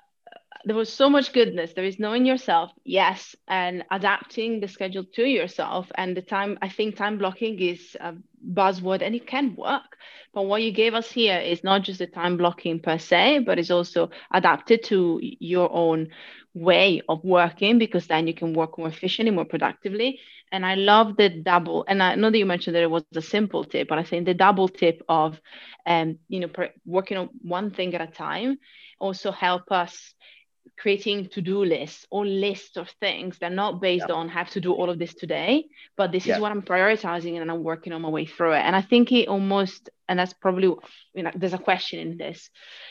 there 0.65 0.77
was 0.77 0.93
so 0.93 1.09
much 1.09 1.33
goodness. 1.33 1.73
There 1.73 1.85
is 1.85 1.99
knowing 1.99 2.27
yourself, 2.27 2.71
yes, 2.85 3.35
and 3.49 3.85
adapting 3.91 4.61
the 4.61 4.69
schedule 4.69 5.05
to 5.15 5.25
yourself. 5.25 5.91
And 5.95 6.17
the 6.17 6.23
time, 6.23 6.59
I 6.63 6.69
think 6.69 6.97
time 6.97 7.19
blocking 7.19 7.59
is 7.61 7.97
a 8.01 8.15
buzzword 8.47 9.03
and 9.03 9.15
it 9.15 9.27
can 9.27 9.55
work. 9.57 9.97
But 10.35 10.43
what 10.43 10.63
you 10.63 10.73
gave 10.73 10.95
us 10.95 11.11
here 11.11 11.39
is 11.39 11.65
not 11.65 11.83
just 11.83 11.99
the 11.99 12.07
time 12.07 12.37
blocking 12.37 12.81
per 12.81 12.99
se, 12.99 13.41
but 13.41 13.59
it's 13.59 13.71
also 13.71 14.11
adapted 14.33 14.85
to 14.85 15.19
your 15.23 15.71
own 15.73 16.09
way 16.55 17.01
of 17.09 17.25
working 17.25 17.79
because 17.79 18.07
then 18.07 18.27
you 18.27 18.35
can 18.35 18.53
work 18.53 18.79
more 18.79 18.89
efficiently, 18.89 19.31
more 19.35 19.45
productively. 19.45 20.21
And 20.53 20.67
I 20.67 20.75
love 20.75 21.17
the 21.17 21.29
double. 21.31 21.85
And 21.89 22.03
I 22.03 22.17
know 22.17 22.31
that 22.31 22.39
you 22.39 22.47
mentioned 22.47 22.77
that 22.77 22.83
it 22.83 22.91
was 22.91 23.05
a 23.15 23.23
simple 23.23 23.65
tip, 23.65 23.89
but 23.89 23.99
I 23.99 24.05
think 24.05 24.27
the 24.27 24.35
double 24.35 24.69
tip 24.69 25.03
of, 25.09 25.41
um, 25.87 26.19
you 26.29 26.41
know, 26.41 26.49
working 26.85 27.17
on 27.17 27.31
one 27.43 27.71
thing 27.71 27.95
at 27.95 28.01
a 28.01 28.11
time 28.13 28.59
also 28.99 29.31
help 29.31 29.71
us 29.71 30.15
creating 30.77 31.29
to-do 31.29 31.65
lists 31.65 32.07
or 32.11 32.25
lists 32.25 32.77
of 32.77 32.89
things 33.01 33.39
that 33.39 33.53
are 33.53 33.55
not 33.55 33.81
based 33.81 34.07
yeah. 34.09 34.15
on 34.15 34.29
have 34.29 34.49
to 34.51 34.61
do 34.61 34.73
all 34.73 34.89
of 34.89 34.99
this 34.99 35.15
today 35.15 35.67
but 35.97 36.11
this 36.11 36.27
yeah. 36.27 36.35
is 36.35 36.41
what 36.41 36.53
i'm 36.53 36.63
prioritizing 36.63 37.41
and 37.41 37.51
i'm 37.51 37.63
working 37.63 37.93
on 37.93 38.01
my 38.03 38.09
way 38.09 38.25
through 38.25 38.53
it 38.53 38.61
and 38.61 38.75
i 38.75 38.81
think 38.81 39.13
it 39.13 39.29
almost 39.29 39.91
and 40.09 40.19
that's 40.19 40.33
probably 40.33 40.69
you 41.15 41.23
know 41.23 41.31
there's 41.35 41.53
a 41.53 41.59
question 41.59 41.99
in 41.99 42.17
this 42.17 42.51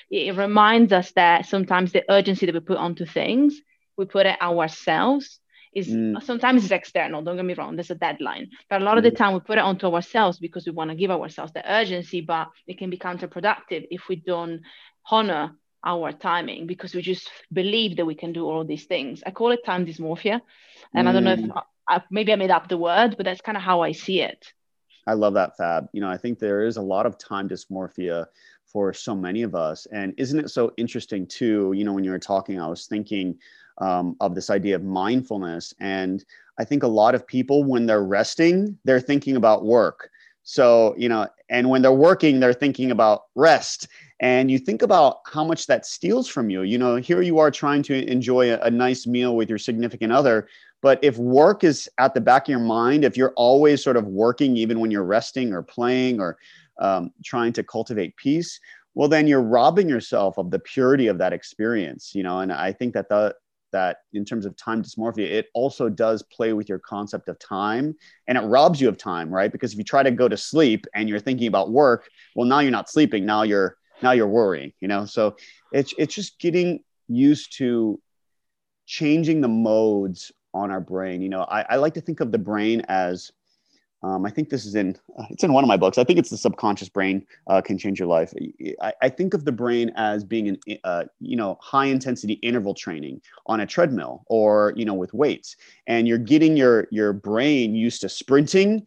it 0.10 0.36
reminds 0.36 0.94
us 0.94 1.12
that 1.14 1.46
sometimes 1.46 1.92
the 1.92 2.04
urgency 2.10 2.46
that 2.46 2.54
we 2.54 2.60
put 2.60 2.78
onto 2.78 3.06
things 3.06 3.60
we 3.98 4.06
put 4.06 4.26
it 4.26 4.42
ourselves 4.42 5.40
is 5.74 5.88
mm. 5.88 6.22
sometimes 6.24 6.64
it's 6.64 6.72
external 6.72 7.24
don't 7.24 7.36
get 7.36 7.46
me 7.46 7.54
wrong 7.54 7.76
there's 7.76 7.92
a 7.92 7.96
deadline 7.96 8.50
but 8.70 8.82
a 8.82 8.86
lot 8.86 8.98
of 8.98 9.04
the 9.04 9.12
mm. 9.12 9.18
time 9.18 9.34
we 9.34 9.40
put 9.40 9.58
it 9.58 9.64
onto 9.64 9.88
ourselves 9.88 10.40
because 10.40 10.66
we 10.66 10.72
want 10.72 10.90
to 10.90 10.96
give 10.96 11.12
ourselves 11.12 11.52
the 11.54 11.72
urgency 11.72 12.22
but 12.22 12.50
it 12.68 12.78
can 12.78 12.90
be 12.90 12.98
counterproductive 12.98 13.88
if 13.90 14.08
we 14.08 14.16
don't 14.16 14.62
honor 15.10 15.56
our 15.84 16.12
timing 16.12 16.68
because 16.68 16.94
we 16.94 17.02
just 17.02 17.30
believe 17.52 17.98
that 17.98 18.06
we 18.06 18.16
can 18.16 18.34
do 18.34 18.46
all 18.46 18.64
these 18.64 18.86
things. 18.86 19.24
I 19.26 19.32
call 19.32 19.52
it 19.52 19.66
time 19.66 19.86
dysmorphia. 19.86 20.42
And 20.94 21.06
mm. 21.06 21.10
I 21.10 21.14
don't 21.14 21.24
know 21.24 21.34
if 21.34 21.40
mm. 21.40 21.64
I, 21.88 22.02
maybe 22.12 22.34
I 22.34 22.36
made 22.36 22.52
up 22.52 22.68
the 22.68 22.78
word, 22.78 23.16
but 23.18 23.26
that's 23.26 23.42
kind 23.42 23.58
of 23.58 23.64
how 23.64 23.82
I 23.82 23.92
see 23.92 24.22
it. 24.22 24.54
I 25.08 25.14
love 25.14 25.34
that, 25.36 25.58
Fab. 25.58 25.88
You 25.94 26.02
know, 26.02 26.10
I 26.10 26.18
think 26.18 26.38
there 26.38 26.64
is 26.64 26.78
a 26.78 26.82
lot 26.82 27.06
of 27.06 27.18
time 27.18 27.50
dysmorphia 27.50 28.26
for 28.66 28.94
so 28.94 29.16
many 29.16 29.42
of 29.42 29.56
us. 29.56 29.88
And 29.92 30.14
isn't 30.18 30.40
it 30.40 30.50
so 30.50 30.74
interesting, 30.78 31.26
too? 31.26 31.74
You 31.76 31.84
know, 31.84 31.94
when 31.94 32.04
you 32.04 32.12
were 32.12 32.20
talking, 32.20 32.60
I 32.60 32.68
was 32.68 32.86
thinking 32.86 33.40
um, 33.80 34.16
of 34.20 34.36
this 34.36 34.50
idea 34.50 34.76
of 34.76 34.84
mindfulness. 34.84 35.74
And 35.80 36.24
I 36.60 36.66
think 36.66 36.84
a 36.84 36.88
lot 36.88 37.16
of 37.16 37.26
people, 37.26 37.64
when 37.64 37.86
they're 37.86 38.04
resting, 38.04 38.78
they're 38.84 39.00
thinking 39.00 39.38
about 39.38 39.66
work 39.66 40.12
So, 40.44 40.96
you 40.98 41.10
know, 41.10 41.28
and 41.50 41.70
when 41.70 41.82
they're 41.82 41.92
working, 41.92 42.40
they're 42.40 42.54
thinking 42.54 42.92
about 42.92 43.24
rest. 43.36 43.88
And 44.20 44.52
you 44.52 44.60
think 44.60 44.82
about 44.82 45.18
how 45.26 45.44
much 45.44 45.68
that 45.68 45.86
steals 45.86 46.28
from 46.28 46.50
you. 46.50 46.64
You 46.64 46.78
know, 46.78 46.96
here 46.98 47.22
you 47.22 47.40
are 47.40 47.52
trying 47.52 47.84
to 47.84 48.12
enjoy 48.12 48.52
a, 48.52 48.60
a 48.60 48.72
nice 48.72 49.08
meal 49.08 49.36
with 49.36 49.50
your 49.50 49.58
significant 49.58 50.12
other. 50.12 50.48
But 50.82 51.00
if 51.04 51.18
work 51.18 51.64
is 51.64 51.90
at 51.98 52.14
the 52.14 52.22
back 52.22 52.44
of 52.44 52.50
your 52.50 52.60
mind, 52.60 53.04
if 53.04 53.18
you're 53.18 53.34
always 53.36 53.84
sort 53.84 53.98
of 53.98 54.08
working, 54.08 54.58
even 54.58 54.80
when 54.80 54.92
you're 54.92 55.04
resting 55.04 55.54
or 55.54 55.62
playing 55.62 56.20
or 56.20 56.38
um, 56.80 57.12
trying 57.24 57.54
to 57.54 57.64
cultivate 57.64 58.16
peace, 58.16 58.60
well, 58.96 59.08
then 59.08 59.28
you're 59.28 59.42
robbing 59.42 59.88
yourself 59.88 60.38
of 60.38 60.52
the 60.52 60.60
purity 60.60 61.08
of 61.08 61.18
that 61.20 61.34
experience, 61.34 62.14
you 62.16 62.24
know. 62.24 62.40
And 62.40 62.52
I 62.52 62.72
think 62.72 62.94
that 62.94 63.10
the 63.10 63.36
that 63.72 63.98
in 64.14 64.26
terms 64.26 64.46
of 64.46 64.56
time 64.56 64.84
dysmorphia, 64.84 65.30
it 65.30 65.48
also 65.54 65.90
does 65.90 66.24
play 66.24 66.54
with 66.54 66.70
your 66.70 66.80
concept 66.80 67.30
of 67.30 67.38
time 67.40 67.96
and 68.28 68.38
it 68.38 68.42
robs 68.42 68.80
you 68.82 68.90
of 68.90 68.98
time, 68.98 69.30
right? 69.30 69.52
Because 69.52 69.74
if 69.74 69.78
you 69.78 69.84
try 69.84 70.04
to 70.04 70.12
go 70.12 70.28
to 70.28 70.38
sleep 70.38 70.86
and 70.94 71.10
you're 71.10 71.20
thinking 71.20 71.48
about 71.48 71.72
work, 71.72 72.10
well, 72.36 72.48
now 72.48 72.60
you're 72.60 72.72
not 72.72 72.90
sleeping. 72.90 73.26
Now 73.26 73.44
you're 73.44 73.78
now 74.02 74.12
you're 74.12 74.28
worrying, 74.28 74.72
you 74.80 74.88
know? 74.88 75.06
So 75.06 75.36
it's 75.72 75.94
it's 75.98 76.16
just 76.16 76.40
getting 76.40 76.84
used 77.08 77.58
to 77.58 78.02
changing 78.86 79.42
the 79.42 79.48
modes 79.48 80.32
on 80.54 80.72
our 80.72 80.82
brain. 80.82 81.22
You 81.22 81.30
know, 81.30 81.42
I, 81.44 81.66
I 81.70 81.76
like 81.76 81.94
to 81.96 82.02
think 82.02 82.20
of 82.20 82.32
the 82.32 82.38
brain 82.38 82.82
as 82.88 83.32
um, 84.02 84.26
I 84.26 84.30
think 84.30 84.50
this 84.50 84.66
is 84.66 84.76
in 84.76 84.96
uh, 85.18 85.26
it's 85.30 85.44
in 85.44 85.52
one 85.52 85.64
of 85.64 85.68
my 85.68 85.78
books. 85.78 85.98
I 85.98 86.04
think 86.04 86.20
it's 86.20 86.30
the 86.30 86.38
subconscious 86.38 86.90
brain 86.90 87.26
uh, 87.48 87.62
can 87.62 87.78
change 87.78 88.00
your 88.00 88.08
life. 88.08 88.34
I, 88.82 88.94
I, 89.02 89.10
think 89.10 89.34
of 89.34 89.44
the 89.44 89.52
brain 89.52 89.92
as 89.96 90.24
being 90.24 90.48
an 90.48 90.78
uh, 90.86 91.04
you 91.20 91.36
know 91.36 91.58
high 91.62 91.86
intensity 91.86 92.34
interval 92.36 92.74
training 92.74 93.22
on 93.48 93.60
a 93.60 93.66
treadmill 93.66 94.24
or 94.28 94.74
you 94.78 94.86
know 94.86 94.94
with 94.94 95.14
weights, 95.14 95.58
and 95.88 96.08
you're 96.08 96.18
getting 96.18 96.56
your 96.56 96.88
your 96.92 97.12
brain 97.12 97.76
used 97.76 98.00
to 98.02 98.10
sprinting 98.10 98.86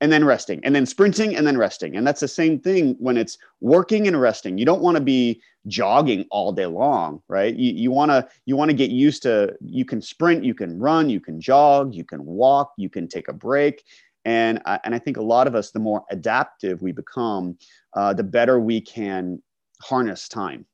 and 0.00 0.12
then 0.12 0.24
resting 0.24 0.60
and 0.64 0.74
then 0.74 0.86
sprinting 0.86 1.34
and 1.34 1.46
then 1.46 1.58
resting. 1.58 1.96
And 1.96 2.06
that's 2.06 2.20
the 2.20 2.28
same 2.28 2.58
thing 2.60 2.94
when 2.98 3.16
it's 3.16 3.38
working 3.60 4.06
and 4.06 4.20
resting. 4.20 4.58
You 4.58 4.64
don't 4.64 4.82
want 4.82 4.96
to 4.96 5.02
be 5.02 5.40
jogging 5.68 6.26
all 6.30 6.52
day 6.52 6.66
long 6.66 7.22
right? 7.28 7.54
You, 7.54 7.72
you 7.72 7.90
want 7.90 8.10
to 8.10 8.28
you 8.46 8.56
want 8.56 8.70
to 8.70 8.76
get 8.76 8.90
used 8.90 9.22
to 9.24 9.56
you 9.60 9.84
can 9.84 10.02
sprint 10.02 10.44
you 10.44 10.54
can 10.54 10.78
run 10.78 11.08
you 11.08 11.20
can 11.20 11.40
jog 11.40 11.94
you 11.94 12.04
can 12.04 12.24
walk 12.24 12.72
you 12.76 12.90
can 12.90 13.06
take 13.06 13.28
a 13.28 13.32
break 13.32 13.84
and 14.24 14.60
I, 14.64 14.78
and 14.84 14.94
I 14.94 14.98
think 14.98 15.16
a 15.16 15.22
lot 15.22 15.46
of 15.46 15.54
us, 15.54 15.70
the 15.70 15.80
more 15.80 16.04
adaptive 16.10 16.82
we 16.82 16.92
become, 16.92 17.58
uh, 17.94 18.12
the 18.14 18.22
better 18.22 18.60
we 18.60 18.80
can 18.80 19.42
harness 19.82 20.28
time. 20.28 20.66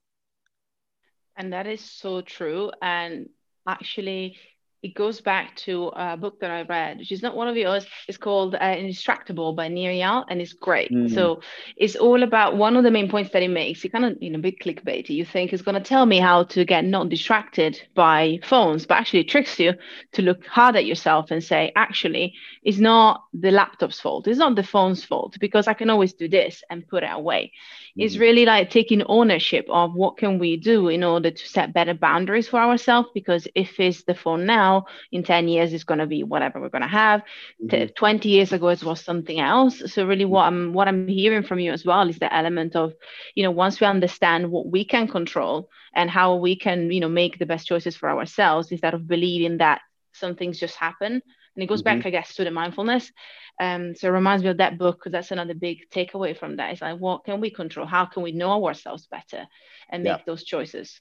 And 1.36 1.52
that 1.52 1.66
is 1.66 1.80
so 1.80 2.20
true. 2.20 2.70
And 2.82 3.28
actually, 3.66 4.36
it 4.80 4.94
goes 4.94 5.20
back 5.20 5.56
to 5.56 5.88
a 5.96 6.16
book 6.16 6.38
that 6.40 6.50
I 6.52 6.62
read, 6.62 6.98
which 6.98 7.10
is 7.10 7.20
not 7.20 7.34
one 7.34 7.48
of 7.48 7.56
yours. 7.56 7.84
It's 8.06 8.16
called 8.16 8.54
uh, 8.54 8.58
Indistractable 8.58 9.56
by 9.56 9.66
Nir 9.66 9.90
Eyal, 9.90 10.24
and 10.28 10.40
it's 10.40 10.52
great. 10.52 10.92
Mm. 10.92 11.12
So 11.12 11.40
it's 11.76 11.96
all 11.96 12.22
about 12.22 12.56
one 12.56 12.76
of 12.76 12.84
the 12.84 12.90
main 12.92 13.10
points 13.10 13.32
that 13.32 13.42
it 13.42 13.48
makes. 13.48 13.84
It 13.84 13.90
kind 13.90 14.04
of, 14.04 14.16
you 14.20 14.30
know, 14.30 14.38
a 14.38 14.42
bit 14.42 14.60
clickbaity. 14.60 15.10
You 15.10 15.24
think 15.24 15.52
it's 15.52 15.62
going 15.62 15.74
to 15.82 15.88
tell 15.88 16.06
me 16.06 16.20
how 16.20 16.44
to 16.44 16.64
get 16.64 16.84
not 16.84 17.08
distracted 17.08 17.80
by 17.96 18.38
phones, 18.44 18.86
but 18.86 18.98
actually 18.98 19.20
it 19.20 19.28
tricks 19.28 19.58
you 19.58 19.74
to 20.12 20.22
look 20.22 20.46
hard 20.46 20.76
at 20.76 20.86
yourself 20.86 21.32
and 21.32 21.42
say, 21.42 21.72
actually, 21.74 22.34
it's 22.62 22.78
not 22.78 23.24
the 23.34 23.50
laptop's 23.50 23.98
fault. 23.98 24.28
It's 24.28 24.38
not 24.38 24.54
the 24.54 24.62
phone's 24.62 25.04
fault 25.04 25.36
because 25.40 25.66
I 25.66 25.74
can 25.74 25.90
always 25.90 26.12
do 26.12 26.28
this 26.28 26.62
and 26.70 26.86
put 26.86 27.02
it 27.02 27.10
away. 27.12 27.52
Mm. 27.98 28.04
It's 28.04 28.16
really 28.16 28.44
like 28.44 28.70
taking 28.70 29.02
ownership 29.02 29.66
of 29.68 29.94
what 29.94 30.18
can 30.18 30.38
we 30.38 30.56
do 30.56 30.86
in 30.86 31.02
order 31.02 31.32
to 31.32 31.48
set 31.48 31.74
better 31.74 31.94
boundaries 31.94 32.46
for 32.46 32.60
ourselves. 32.60 33.08
Because 33.12 33.48
if 33.56 33.80
it's 33.80 34.04
the 34.04 34.14
phone 34.14 34.46
now, 34.46 34.67
now 34.68 34.86
in 35.12 35.22
10 35.22 35.48
years 35.48 35.72
it's 35.72 35.84
going 35.84 36.00
to 36.00 36.06
be 36.06 36.22
whatever 36.22 36.60
we're 36.60 36.68
going 36.76 36.82
to 36.82 36.88
have 36.88 37.22
mm-hmm. 37.62 37.92
20 37.94 38.28
years 38.28 38.52
ago 38.52 38.68
it 38.68 38.82
was 38.82 39.00
something 39.00 39.40
else. 39.40 39.82
So 39.92 40.06
really 40.06 40.24
what 40.24 40.44
i'm 40.48 40.72
what 40.72 40.88
i'm 40.88 41.08
hearing 41.08 41.44
from 41.44 41.58
you 41.58 41.72
as 41.72 41.84
well 41.84 42.08
is 42.08 42.18
the 42.18 42.32
element 42.34 42.76
of 42.76 42.92
you 43.34 43.42
know 43.44 43.50
once 43.50 43.80
we 43.80 43.86
understand 43.86 44.50
what 44.50 44.66
we 44.66 44.84
can 44.84 45.08
control 45.08 45.68
and 45.94 46.10
how 46.10 46.36
we 46.36 46.56
can 46.56 46.90
you 46.90 47.00
know 47.00 47.08
make 47.08 47.38
the 47.38 47.46
best 47.46 47.66
choices 47.66 47.96
for 47.96 48.08
ourselves 48.10 48.70
instead 48.70 48.94
of 48.94 49.06
believing 49.06 49.58
that 49.58 49.80
some 50.12 50.34
things 50.34 50.58
just 50.58 50.76
happen. 50.76 51.12
And 51.54 51.62
it 51.62 51.66
goes 51.66 51.82
mm-hmm. 51.82 51.98
back 51.98 52.06
i 52.06 52.10
guess 52.10 52.34
to 52.36 52.44
the 52.44 52.50
mindfulness. 52.50 53.12
Um, 53.60 53.96
so 53.96 54.06
it 54.06 54.12
reminds 54.12 54.44
me 54.44 54.50
of 54.50 54.58
that 54.58 54.78
book 54.78 54.98
because 54.98 55.12
that's 55.12 55.32
another 55.32 55.54
big 55.54 55.78
takeaway 55.90 56.38
from 56.38 56.56
that. 56.56 56.70
It's 56.72 56.82
like 56.82 56.98
what 56.98 57.24
can 57.24 57.40
we 57.40 57.50
control? 57.50 57.86
How 57.86 58.04
can 58.06 58.22
we 58.22 58.32
know 58.32 58.64
ourselves 58.66 59.08
better 59.10 59.46
and 59.90 60.04
make 60.04 60.18
yeah. 60.18 60.26
those 60.26 60.44
choices? 60.44 61.00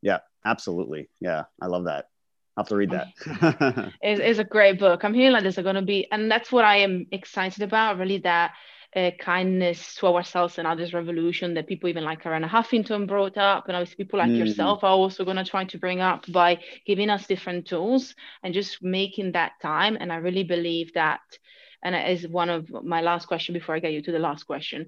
Yeah 0.00 0.20
absolutely. 0.44 1.08
Yeah 1.20 1.44
i 1.60 1.66
love 1.66 1.84
that 1.84 2.06
have 2.58 2.68
to 2.68 2.76
read 2.76 2.90
that. 2.90 3.08
it's, 4.02 4.20
it's 4.20 4.38
a 4.38 4.44
great 4.44 4.78
book. 4.78 5.04
I'm 5.04 5.14
hearing 5.14 5.32
like 5.32 5.42
there's 5.42 5.56
going 5.56 5.74
to 5.74 5.82
be, 5.82 6.06
and 6.10 6.30
that's 6.30 6.52
what 6.52 6.64
I 6.64 6.78
am 6.78 7.06
excited 7.10 7.62
about. 7.62 7.98
Really, 7.98 8.18
that 8.18 8.52
uh, 8.96 9.10
kindness 9.20 9.94
to 9.96 10.06
ourselves 10.06 10.58
and 10.58 10.66
others 10.66 10.94
revolution 10.94 11.54
that 11.54 11.66
people 11.66 11.88
even 11.88 12.04
like 12.04 12.22
Arianna 12.24 12.48
Huffington 12.48 13.06
brought 13.06 13.36
up, 13.36 13.68
and 13.68 13.76
obviously 13.76 14.04
people 14.04 14.18
like 14.18 14.30
mm. 14.30 14.38
yourself 14.38 14.82
are 14.82 14.90
also 14.90 15.24
going 15.24 15.36
to 15.36 15.44
try 15.44 15.64
to 15.64 15.78
bring 15.78 16.00
up 16.00 16.30
by 16.32 16.58
giving 16.86 17.10
us 17.10 17.26
different 17.26 17.66
tools 17.66 18.14
and 18.42 18.54
just 18.54 18.82
making 18.82 19.32
that 19.32 19.52
time. 19.60 19.96
And 20.00 20.12
I 20.12 20.16
really 20.16 20.44
believe 20.44 20.94
that, 20.94 21.20
and 21.82 21.94
it 21.94 22.10
is 22.10 22.28
one 22.28 22.48
of 22.48 22.70
my 22.84 23.00
last 23.00 23.26
question 23.26 23.52
before 23.52 23.74
I 23.74 23.80
get 23.80 23.92
you 23.92 24.02
to 24.02 24.12
the 24.12 24.18
last 24.18 24.44
question. 24.44 24.86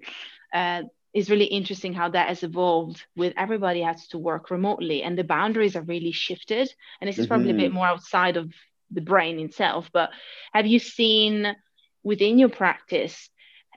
Uh, 0.53 0.83
is 1.13 1.31
really 1.31 1.47
interesting 1.47 1.93
how 1.93 2.09
that 2.09 2.29
has 2.29 2.43
evolved 2.43 3.05
with 3.17 3.33
everybody 3.37 3.81
has 3.81 4.07
to 4.09 4.19
work 4.19 4.51
remotely 4.51 5.03
and 5.03 5.19
the 5.19 5.25
boundaries 5.25 5.77
are 5.77 5.83
really 5.83 6.13
shifted 6.13 6.73
and 7.01 7.09
this 7.09 7.19
is 7.19 7.27
probably 7.27 7.49
mm-hmm. 7.49 7.59
a 7.59 7.63
bit 7.63 7.69
mm-hmm. 7.69 7.77
more 7.77 7.87
outside 7.87 8.37
of 8.37 8.53
the 8.91 9.01
brain 9.01 9.39
itself 9.41 9.91
but 9.93 10.11
have 10.53 10.67
you 10.67 10.79
seen 10.79 11.55
within 12.03 12.39
your 12.39 12.49
practice 12.49 13.29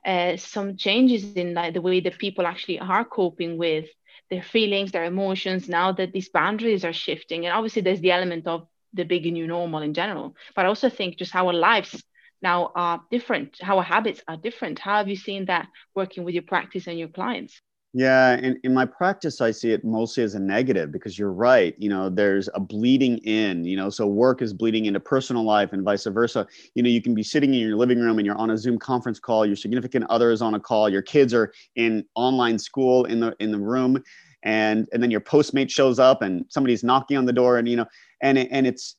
uh, 0.04 0.36
some 0.36 0.76
changes 0.76 1.34
in 1.34 1.54
like 1.54 1.72
the 1.72 1.80
way 1.80 2.00
that 2.00 2.18
people 2.18 2.46
actually 2.46 2.78
are 2.78 3.04
coping 3.04 3.56
with 3.56 3.86
their 4.30 4.42
feelings 4.42 4.92
their 4.92 5.04
emotions 5.04 5.68
now 5.68 5.92
that 5.92 6.12
these 6.12 6.28
boundaries 6.28 6.84
are 6.84 6.92
shifting 6.92 7.46
and 7.46 7.54
obviously 7.54 7.82
there's 7.82 8.00
the 8.00 8.12
element 8.12 8.46
of 8.46 8.66
the 8.92 9.04
big 9.04 9.24
new 9.32 9.46
normal 9.46 9.82
in 9.82 9.94
general 9.94 10.36
but 10.54 10.64
i 10.64 10.68
also 10.68 10.88
think 10.88 11.16
just 11.16 11.32
how 11.32 11.46
our 11.48 11.52
lives 11.52 12.02
now 12.44 12.70
are 12.76 13.02
different, 13.10 13.56
how 13.60 13.78
our 13.78 13.82
habits 13.82 14.20
are 14.28 14.36
different. 14.36 14.78
How 14.78 14.98
have 14.98 15.08
you 15.08 15.16
seen 15.16 15.46
that 15.46 15.66
working 15.96 16.22
with 16.22 16.34
your 16.34 16.44
practice 16.44 16.86
and 16.86 16.96
your 16.96 17.08
clients? 17.08 17.60
Yeah, 17.96 18.36
in, 18.38 18.58
in 18.64 18.74
my 18.74 18.86
practice, 18.86 19.40
I 19.40 19.52
see 19.52 19.70
it 19.70 19.84
mostly 19.84 20.24
as 20.24 20.34
a 20.34 20.40
negative 20.40 20.90
because 20.90 21.16
you're 21.16 21.32
right. 21.32 21.76
You 21.78 21.88
know, 21.88 22.08
there's 22.10 22.48
a 22.52 22.58
bleeding 22.58 23.18
in, 23.18 23.64
you 23.64 23.76
know, 23.76 23.88
so 23.88 24.04
work 24.04 24.42
is 24.42 24.52
bleeding 24.52 24.86
into 24.86 24.98
personal 24.98 25.44
life 25.44 25.72
and 25.72 25.84
vice 25.84 26.04
versa. 26.04 26.44
You 26.74 26.82
know, 26.82 26.88
you 26.88 27.00
can 27.00 27.14
be 27.14 27.22
sitting 27.22 27.54
in 27.54 27.60
your 27.60 27.76
living 27.76 28.00
room 28.00 28.18
and 28.18 28.26
you're 28.26 28.36
on 28.36 28.50
a 28.50 28.58
Zoom 28.58 28.80
conference 28.80 29.20
call, 29.20 29.46
your 29.46 29.54
significant 29.54 30.06
other 30.10 30.32
is 30.32 30.42
on 30.42 30.54
a 30.54 30.60
call, 30.60 30.88
your 30.88 31.02
kids 31.02 31.32
are 31.32 31.52
in 31.76 32.04
online 32.16 32.58
school 32.58 33.04
in 33.04 33.20
the 33.20 33.36
in 33.38 33.52
the 33.52 33.60
room, 33.60 34.02
and 34.42 34.88
and 34.92 35.00
then 35.00 35.12
your 35.12 35.20
postmate 35.20 35.70
shows 35.70 36.00
up 36.00 36.20
and 36.20 36.44
somebody's 36.48 36.82
knocking 36.82 37.16
on 37.16 37.26
the 37.26 37.32
door 37.32 37.58
and 37.58 37.68
you 37.68 37.76
know, 37.76 37.86
and 38.20 38.38
and 38.38 38.66
it's 38.66 38.96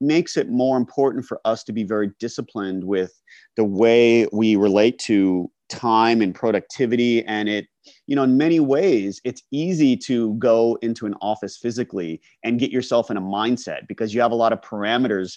makes 0.00 0.36
it 0.36 0.48
more 0.48 0.76
important 0.76 1.24
for 1.24 1.40
us 1.44 1.64
to 1.64 1.72
be 1.72 1.84
very 1.84 2.10
disciplined 2.18 2.84
with 2.84 3.12
the 3.56 3.64
way 3.64 4.26
we 4.32 4.56
relate 4.56 4.98
to 4.98 5.50
time 5.68 6.20
and 6.20 6.34
productivity. 6.34 7.24
And 7.24 7.48
it 7.48 7.66
you 8.06 8.16
know 8.16 8.22
in 8.22 8.38
many 8.38 8.60
ways 8.60 9.20
it's 9.24 9.42
easy 9.50 9.96
to 9.96 10.34
go 10.34 10.78
into 10.80 11.04
an 11.04 11.14
office 11.20 11.58
physically 11.58 12.20
and 12.42 12.58
get 12.58 12.70
yourself 12.70 13.10
in 13.10 13.16
a 13.16 13.20
mindset 13.20 13.86
because 13.88 14.14
you 14.14 14.20
have 14.20 14.32
a 14.32 14.36
lot 14.36 14.52
of 14.52 14.60
parameters 14.62 15.36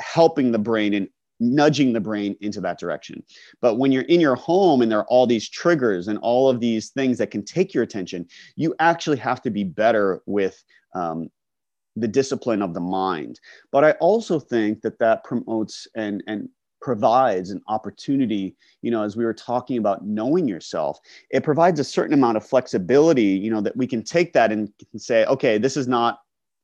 helping 0.00 0.52
the 0.52 0.58
brain 0.58 0.92
and 0.92 1.08
nudging 1.40 1.92
the 1.92 2.00
brain 2.00 2.36
into 2.40 2.60
that 2.60 2.78
direction. 2.78 3.22
But 3.60 3.76
when 3.76 3.92
you're 3.92 4.02
in 4.02 4.20
your 4.20 4.36
home 4.36 4.82
and 4.82 4.90
there 4.90 5.00
are 5.00 5.08
all 5.08 5.26
these 5.26 5.48
triggers 5.48 6.06
and 6.06 6.18
all 6.18 6.48
of 6.48 6.60
these 6.60 6.90
things 6.90 7.18
that 7.18 7.30
can 7.30 7.44
take 7.44 7.74
your 7.74 7.82
attention 7.82 8.26
you 8.56 8.74
actually 8.78 9.16
have 9.16 9.42
to 9.42 9.50
be 9.50 9.64
better 9.64 10.22
with 10.26 10.62
um, 10.94 11.28
the 11.96 12.08
discipline 12.08 12.62
of 12.62 12.74
the 12.74 12.80
mind. 12.80 13.40
But 13.70 13.84
I 13.84 13.92
also 13.92 14.40
think 14.40 14.82
that 14.82 14.98
that 14.98 15.24
promotes 15.24 15.86
and, 15.94 16.22
and 16.26 16.48
provides 16.82 17.50
an 17.50 17.62
opportunity, 17.68 18.54
you 18.82 18.90
know, 18.90 19.02
as 19.02 19.16
we 19.16 19.24
were 19.24 19.32
talking 19.32 19.78
about 19.78 20.04
knowing 20.04 20.46
yourself, 20.46 20.98
it 21.30 21.42
provides 21.42 21.80
a 21.80 21.84
certain 21.84 22.12
amount 22.12 22.36
of 22.36 22.46
flexibility, 22.46 23.22
you 23.22 23.50
know, 23.50 23.62
that 23.62 23.76
we 23.76 23.86
can 23.86 24.02
take 24.02 24.32
that 24.34 24.52
and 24.52 24.70
say, 24.96 25.24
okay, 25.24 25.56
this 25.56 25.76
is 25.76 25.88
not, 25.88 26.18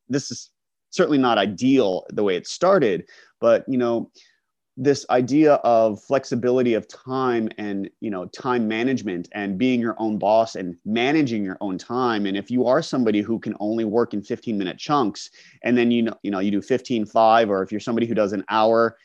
this 0.09 0.31
is 0.31 0.51
certainly 0.91 1.19
not 1.19 1.39
ideal 1.39 2.05
the 2.11 2.23
way 2.23 2.37
it 2.37 2.47
started, 2.47 3.05
but, 3.41 3.65
you 3.67 3.79
know, 3.79 4.11
this 4.81 5.05
idea 5.11 5.55
of 5.57 6.03
flexibility 6.03 6.73
of 6.73 6.89
time 6.89 7.51
and 7.59 7.91
you 8.01 8.11
know 8.11 8.25
time 8.27 8.67
management 8.67 9.29
and 9.33 9.59
being 9.59 9.79
your 9.79 9.95
own 9.99 10.19
boss 10.19 10.57
and 10.57 10.75
managing 10.87 11.45
your 11.45 11.59
own 11.61 11.77
time. 11.77 12.25
And 12.25 12.35
if 12.35 12.51
you 12.51 12.67
are 12.67 12.81
somebody 12.81 13.21
who 13.21 13.39
can 13.39 13.55
only 13.61 13.85
work 13.85 14.15
in 14.15 14.23
15 14.23 14.57
minute 14.57 14.79
chunks 14.79 15.31
and 15.63 15.77
then 15.77 15.91
you 15.91 16.03
know 16.03 16.15
you 16.23 16.31
know 16.31 16.39
you 16.39 16.51
do 16.51 16.63
15 16.63 17.05
5 17.05 17.51
or 17.51 17.63
if 17.63 17.71
you're 17.71 17.81
somebody 17.81 18.07
who 18.07 18.15
does 18.15 18.33
an 18.33 18.43
hour 18.49 18.97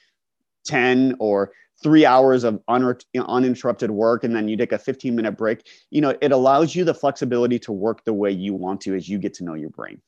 10 0.65 1.17
or 1.19 1.51
three 1.83 2.05
hours 2.05 2.45
of 2.45 2.61
un- 2.69 2.97
uninterrupted 3.13 3.91
work 3.91 4.23
and 4.23 4.33
then 4.33 4.47
you 4.47 4.55
take 4.55 4.71
a 4.71 4.79
15 4.79 5.13
minute 5.13 5.33
break 5.33 5.67
you 5.91 5.99
know 5.99 6.15
it 6.21 6.31
allows 6.31 6.73
you 6.73 6.85
the 6.85 6.93
flexibility 6.93 7.59
to 7.59 7.73
work 7.73 8.05
the 8.05 8.13
way 8.13 8.31
you 8.31 8.53
want 8.53 8.79
to 8.79 8.95
as 8.95 9.09
you 9.09 9.17
get 9.17 9.33
to 9.33 9.43
know 9.43 9.55
your 9.55 9.69
brain 9.69 10.01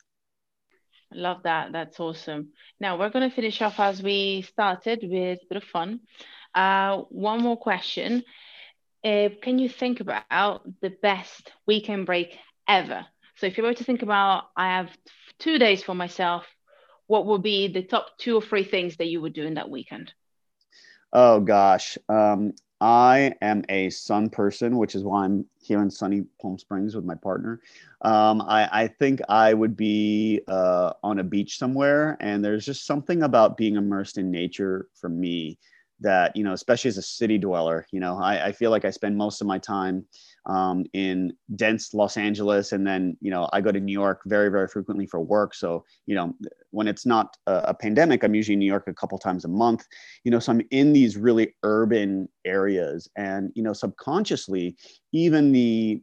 Love 1.13 1.43
that. 1.43 1.71
That's 1.71 1.99
awesome. 1.99 2.49
Now 2.79 2.97
we're 2.97 3.09
going 3.09 3.29
to 3.29 3.35
finish 3.35 3.61
off 3.61 3.79
as 3.79 4.01
we 4.01 4.41
started 4.41 4.99
with 5.03 5.39
a 5.41 5.47
bit 5.49 5.57
of 5.57 5.63
fun. 5.63 6.01
Uh, 6.53 6.99
one 7.09 7.41
more 7.41 7.57
question. 7.57 8.23
Uh, 9.03 9.29
can 9.41 9.59
you 9.59 9.69
think 9.69 10.01
about 10.01 10.63
the 10.63 10.73
best 10.81 11.33
weekend 11.51 11.89
break 11.91 12.37
ever? 12.67 13.05
So 13.35 13.35
if 13.37 13.57
you 13.57 13.63
were 13.63 13.73
to 13.73 13.83
think 13.83 14.01
about, 14.01 14.43
I 14.55 14.67
have 14.77 14.89
two 15.39 15.57
days 15.57 15.83
for 15.83 15.93
myself, 15.93 16.45
what 17.07 17.25
would 17.25 17.41
be 17.43 17.67
the 17.67 17.83
top 17.83 18.17
two 18.17 18.35
or 18.35 18.41
three 18.41 18.63
things 18.63 18.97
that 18.97 19.07
you 19.07 19.21
would 19.21 19.33
do 19.33 19.45
in 19.45 19.55
that 19.55 19.69
weekend? 19.69 20.13
Oh 21.13 21.39
gosh, 21.39 21.97
um, 22.09 22.53
I 22.79 23.33
am 23.41 23.63
a 23.69 23.89
sun 23.89 24.29
person, 24.29 24.77
which 24.77 24.93
is 24.93 25.03
why 25.03 25.25
I'm 25.25 25.45
here 25.61 25.81
in 25.81 25.89
sunny 25.89 26.23
Palm 26.39 26.57
Springs 26.57 26.95
with 26.95 27.05
my 27.05 27.15
partner. 27.15 27.59
Um, 28.03 28.41
I, 28.41 28.69
I, 28.71 28.87
think 28.87 29.19
I 29.29 29.53
would 29.53 29.75
be 29.75 30.41
uh, 30.47 30.93
on 31.03 31.19
a 31.19 31.23
beach 31.23 31.57
somewhere, 31.57 32.17
and 32.19 32.45
there's 32.45 32.65
just 32.65 32.85
something 32.85 33.23
about 33.23 33.57
being 33.57 33.75
immersed 33.75 34.19
in 34.19 34.29
nature 34.29 34.87
for 34.93 35.09
me 35.09 35.57
that 35.99 36.35
you 36.35 36.43
know 36.43 36.53
especially 36.53 36.89
as 36.89 36.97
a 36.97 37.01
city 37.01 37.37
dweller 37.37 37.85
you 37.91 37.99
know 37.99 38.17
i, 38.17 38.47
I 38.47 38.51
feel 38.51 38.71
like 38.71 38.85
i 38.85 38.91
spend 38.91 39.17
most 39.17 39.41
of 39.41 39.47
my 39.47 39.57
time 39.57 40.05
um, 40.45 40.85
in 40.93 41.33
dense 41.55 41.93
los 41.93 42.17
angeles 42.17 42.71
and 42.71 42.85
then 42.85 43.17
you 43.19 43.31
know 43.31 43.49
i 43.51 43.61
go 43.61 43.71
to 43.71 43.79
new 43.79 43.91
york 43.91 44.21
very 44.25 44.49
very 44.49 44.67
frequently 44.67 45.05
for 45.05 45.19
work. 45.19 45.53
So 45.53 45.83
you 46.05 46.15
know 46.15 46.33
when 46.71 46.87
it's 46.87 47.05
not 47.05 47.35
a, 47.47 47.55
a 47.69 47.73
pandemic 47.73 48.23
i'm 48.23 48.35
usually 48.35 48.53
in 48.53 48.59
new 48.59 48.65
york 48.65 48.87
a 48.87 48.93
couple 48.93 49.17
times 49.17 49.45
a 49.45 49.49
month. 49.49 49.85
You 50.23 50.31
know 50.31 50.39
so 50.39 50.51
i'm 50.51 50.61
in 50.71 50.93
these 50.93 51.17
really 51.17 51.55
urban 51.63 52.29
areas 52.45 53.09
and 53.15 53.51
you 53.55 53.63
know 53.63 53.73
subconsciously 53.73 54.75
even 55.11 55.51
the 55.51 56.01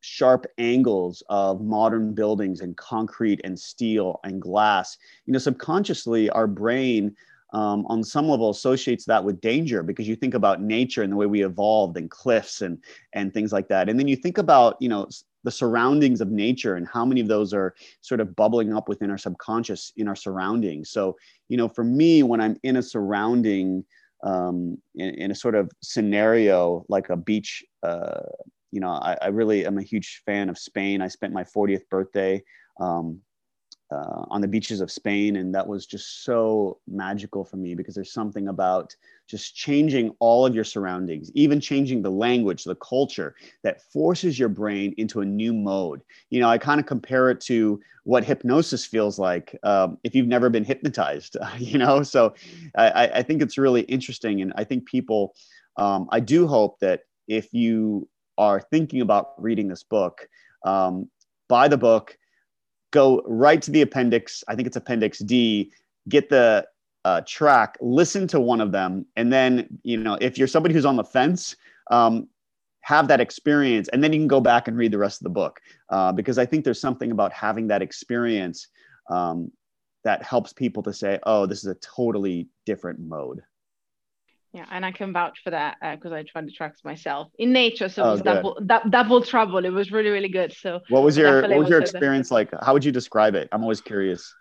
sharp 0.00 0.46
angles 0.58 1.22
of 1.30 1.60
modern 1.60 2.14
buildings 2.14 2.60
and 2.60 2.76
concrete 2.76 3.40
and 3.44 3.58
steel 3.58 4.20
and 4.24 4.40
glass 4.40 4.96
you 5.24 5.32
know 5.32 5.38
subconsciously 5.38 6.30
our 6.30 6.46
brain 6.46 7.14
um, 7.52 7.86
on 7.86 8.02
some 8.02 8.28
level 8.28 8.50
associates 8.50 9.04
that 9.04 9.22
with 9.22 9.40
danger 9.40 9.82
because 9.82 10.08
you 10.08 10.16
think 10.16 10.34
about 10.34 10.60
nature 10.60 11.02
and 11.02 11.12
the 11.12 11.16
way 11.16 11.26
we 11.26 11.44
evolved 11.44 11.96
and 11.96 12.10
cliffs 12.10 12.62
and 12.62 12.78
and 13.12 13.32
things 13.32 13.52
like 13.52 13.68
that. 13.68 13.88
And 13.88 13.98
then 13.98 14.08
you 14.08 14.16
think 14.16 14.38
about 14.38 14.76
you 14.80 14.88
know 14.88 15.08
the 15.44 15.50
surroundings 15.50 16.20
of 16.20 16.30
nature 16.30 16.74
and 16.74 16.88
how 16.88 17.04
many 17.04 17.20
of 17.20 17.28
those 17.28 17.54
are 17.54 17.74
sort 18.00 18.20
of 18.20 18.34
bubbling 18.34 18.74
up 18.74 18.88
within 18.88 19.10
our 19.10 19.18
subconscious 19.18 19.92
in 19.96 20.08
our 20.08 20.16
surroundings. 20.16 20.90
So 20.90 21.16
you 21.48 21.56
know 21.56 21.68
for 21.68 21.84
me 21.84 22.22
when 22.22 22.40
i'm 22.40 22.56
in 22.62 22.76
a 22.76 22.82
surrounding 22.82 23.84
um, 24.22 24.78
in, 24.94 25.10
in, 25.10 25.30
a 25.30 25.34
sort 25.34 25.54
of 25.54 25.70
scenario 25.82 26.84
like 26.88 27.10
a 27.10 27.16
beach 27.16 27.62
uh, 27.82 28.22
you 28.72 28.80
know 28.80 28.90
I, 28.90 29.16
I, 29.20 29.26
really 29.28 29.66
am 29.66 29.78
a 29.78 29.82
huge 29.82 30.22
fan 30.24 30.48
of 30.48 30.58
spain. 30.58 31.02
I 31.02 31.08
spent 31.08 31.34
my 31.34 31.44
40th 31.44 31.88
birthday 31.90 32.42
um, 32.80 33.20
uh, 33.90 34.24
on 34.30 34.40
the 34.40 34.48
beaches 34.48 34.80
of 34.80 34.90
Spain. 34.90 35.36
And 35.36 35.54
that 35.54 35.66
was 35.66 35.86
just 35.86 36.24
so 36.24 36.78
magical 36.88 37.44
for 37.44 37.56
me 37.56 37.74
because 37.74 37.94
there's 37.94 38.12
something 38.12 38.48
about 38.48 38.94
just 39.28 39.54
changing 39.54 40.14
all 40.18 40.46
of 40.46 40.54
your 40.54 40.64
surroundings, 40.64 41.30
even 41.34 41.60
changing 41.60 42.02
the 42.02 42.10
language, 42.10 42.64
the 42.64 42.74
culture 42.76 43.34
that 43.62 43.82
forces 43.92 44.38
your 44.38 44.48
brain 44.48 44.94
into 44.98 45.20
a 45.20 45.24
new 45.24 45.52
mode. 45.52 46.02
You 46.30 46.40
know, 46.40 46.48
I 46.48 46.58
kind 46.58 46.80
of 46.80 46.86
compare 46.86 47.30
it 47.30 47.40
to 47.42 47.80
what 48.04 48.24
hypnosis 48.24 48.84
feels 48.84 49.18
like 49.18 49.56
um, 49.64 49.98
if 50.04 50.14
you've 50.14 50.28
never 50.28 50.48
been 50.48 50.64
hypnotized, 50.64 51.36
you 51.58 51.78
know? 51.78 52.02
So 52.02 52.34
I, 52.76 53.08
I, 53.14 53.22
think 53.22 53.42
it's 53.42 53.58
really 53.58 53.82
interesting. 53.82 54.42
And 54.42 54.52
I 54.56 54.62
think 54.62 54.86
people, 54.86 55.34
um, 55.76 56.08
I 56.10 56.20
do 56.20 56.46
hope 56.46 56.78
that 56.80 57.00
if 57.26 57.52
you 57.52 58.08
are 58.38 58.60
thinking 58.60 59.00
about 59.00 59.40
reading 59.42 59.66
this 59.66 59.82
book, 59.82 60.28
um, 60.64 61.10
buy 61.48 61.66
the 61.66 61.76
book 61.76 62.16
go 62.96 63.22
right 63.26 63.60
to 63.60 63.70
the 63.70 63.82
appendix. 63.82 64.42
I 64.48 64.54
think 64.54 64.66
it's 64.66 64.76
Appendix 64.76 65.18
D. 65.18 65.70
Get 66.08 66.30
the 66.30 66.66
uh, 67.04 67.20
track, 67.26 67.76
listen 67.80 68.26
to 68.28 68.40
one 68.40 68.60
of 68.60 68.72
them, 68.72 69.06
and 69.16 69.32
then 69.32 69.68
you 69.82 69.96
know 69.96 70.16
if 70.20 70.38
you're 70.38 70.48
somebody 70.48 70.74
who's 70.74 70.86
on 70.86 70.96
the 70.96 71.04
fence, 71.04 71.54
um, 71.90 72.26
have 72.80 73.06
that 73.08 73.20
experience, 73.20 73.88
and 73.88 74.02
then 74.02 74.12
you 74.12 74.18
can 74.18 74.28
go 74.28 74.40
back 74.40 74.66
and 74.66 74.76
read 74.76 74.92
the 74.92 74.98
rest 74.98 75.20
of 75.20 75.24
the 75.24 75.30
book 75.30 75.60
uh, 75.90 76.10
because 76.12 76.38
I 76.38 76.46
think 76.46 76.64
there's 76.64 76.80
something 76.80 77.12
about 77.12 77.32
having 77.32 77.68
that 77.68 77.82
experience 77.82 78.68
um, 79.10 79.52
that 80.04 80.22
helps 80.22 80.52
people 80.52 80.82
to 80.84 80.92
say, 80.92 81.18
"Oh, 81.24 81.46
this 81.46 81.58
is 81.58 81.70
a 81.70 81.76
totally 81.76 82.48
different 82.64 82.98
mode." 82.98 83.42
Yeah, 84.56 84.64
and 84.70 84.86
I 84.86 84.90
can 84.90 85.12
vouch 85.12 85.40
for 85.44 85.50
that 85.50 85.76
because 85.82 86.12
uh, 86.12 86.14
I 86.14 86.22
tried 86.22 86.46
the 86.46 86.50
tracks 86.50 86.80
myself 86.82 87.28
in 87.38 87.52
nature. 87.52 87.90
So 87.90 88.04
it 88.04 88.06
oh, 88.06 88.10
was 88.12 88.22
double, 88.22 88.54
du- 88.64 88.88
double 88.88 89.20
trouble. 89.20 89.62
It 89.62 89.68
was 89.68 89.92
really, 89.92 90.08
really 90.08 90.30
good. 90.30 90.54
So 90.54 90.80
what 90.88 91.02
was 91.02 91.18
your 91.18 91.42
what 91.42 91.58
was 91.58 91.68
your 91.68 91.80
experience 91.80 92.30
like? 92.30 92.48
How 92.62 92.72
would 92.72 92.82
you 92.82 92.90
describe 92.90 93.34
it? 93.34 93.50
I'm 93.52 93.60
always 93.60 93.82
curious. 93.82 94.34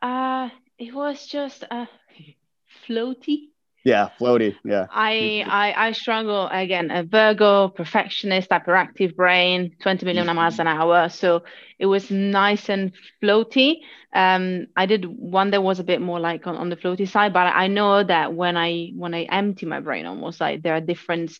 Uh, 0.00 0.50
it 0.78 0.94
was 0.94 1.26
just 1.26 1.64
uh, 1.68 1.86
floaty 2.86 3.49
yeah 3.84 4.10
floaty 4.18 4.54
yeah 4.64 4.86
I, 4.90 5.44
I 5.48 5.88
i 5.88 5.92
struggle 5.92 6.48
again 6.48 6.90
a 6.90 7.02
virgo 7.02 7.68
perfectionist 7.68 8.50
hyperactive 8.50 9.16
brain 9.16 9.74
20 9.80 10.04
million 10.04 10.26
mm-hmm. 10.26 10.36
miles 10.36 10.58
an 10.58 10.66
hour 10.66 11.08
so 11.08 11.42
it 11.78 11.86
was 11.86 12.10
nice 12.10 12.68
and 12.68 12.92
floaty 13.22 13.78
um 14.14 14.66
i 14.76 14.84
did 14.86 15.04
one 15.06 15.50
that 15.50 15.62
was 15.62 15.78
a 15.78 15.84
bit 15.84 16.00
more 16.00 16.20
like 16.20 16.46
on, 16.46 16.56
on 16.56 16.68
the 16.68 16.76
floaty 16.76 17.08
side 17.08 17.32
but 17.32 17.46
i 17.46 17.66
know 17.66 18.04
that 18.04 18.34
when 18.34 18.56
i 18.56 18.90
when 18.96 19.14
i 19.14 19.22
empty 19.22 19.64
my 19.64 19.80
brain 19.80 20.04
almost 20.04 20.40
like 20.40 20.62
there 20.62 20.74
are 20.74 20.80
different 20.80 21.38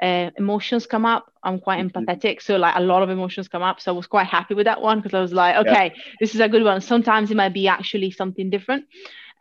uh, 0.00 0.30
emotions 0.36 0.86
come 0.86 1.04
up 1.04 1.32
i'm 1.44 1.60
quite 1.60 1.78
mm-hmm. 1.84 1.98
empathetic 1.98 2.42
so 2.42 2.56
like 2.56 2.74
a 2.76 2.80
lot 2.80 3.02
of 3.02 3.10
emotions 3.10 3.48
come 3.48 3.62
up 3.62 3.80
so 3.80 3.92
i 3.92 3.94
was 3.94 4.06
quite 4.06 4.26
happy 4.26 4.54
with 4.54 4.64
that 4.64 4.80
one 4.80 4.98
because 5.00 5.14
i 5.14 5.20
was 5.20 5.32
like 5.32 5.56
okay 5.56 5.92
yeah. 5.94 6.02
this 6.20 6.34
is 6.34 6.40
a 6.40 6.48
good 6.48 6.64
one 6.64 6.80
sometimes 6.80 7.30
it 7.30 7.36
might 7.36 7.54
be 7.54 7.68
actually 7.68 8.10
something 8.10 8.50
different. 8.50 8.84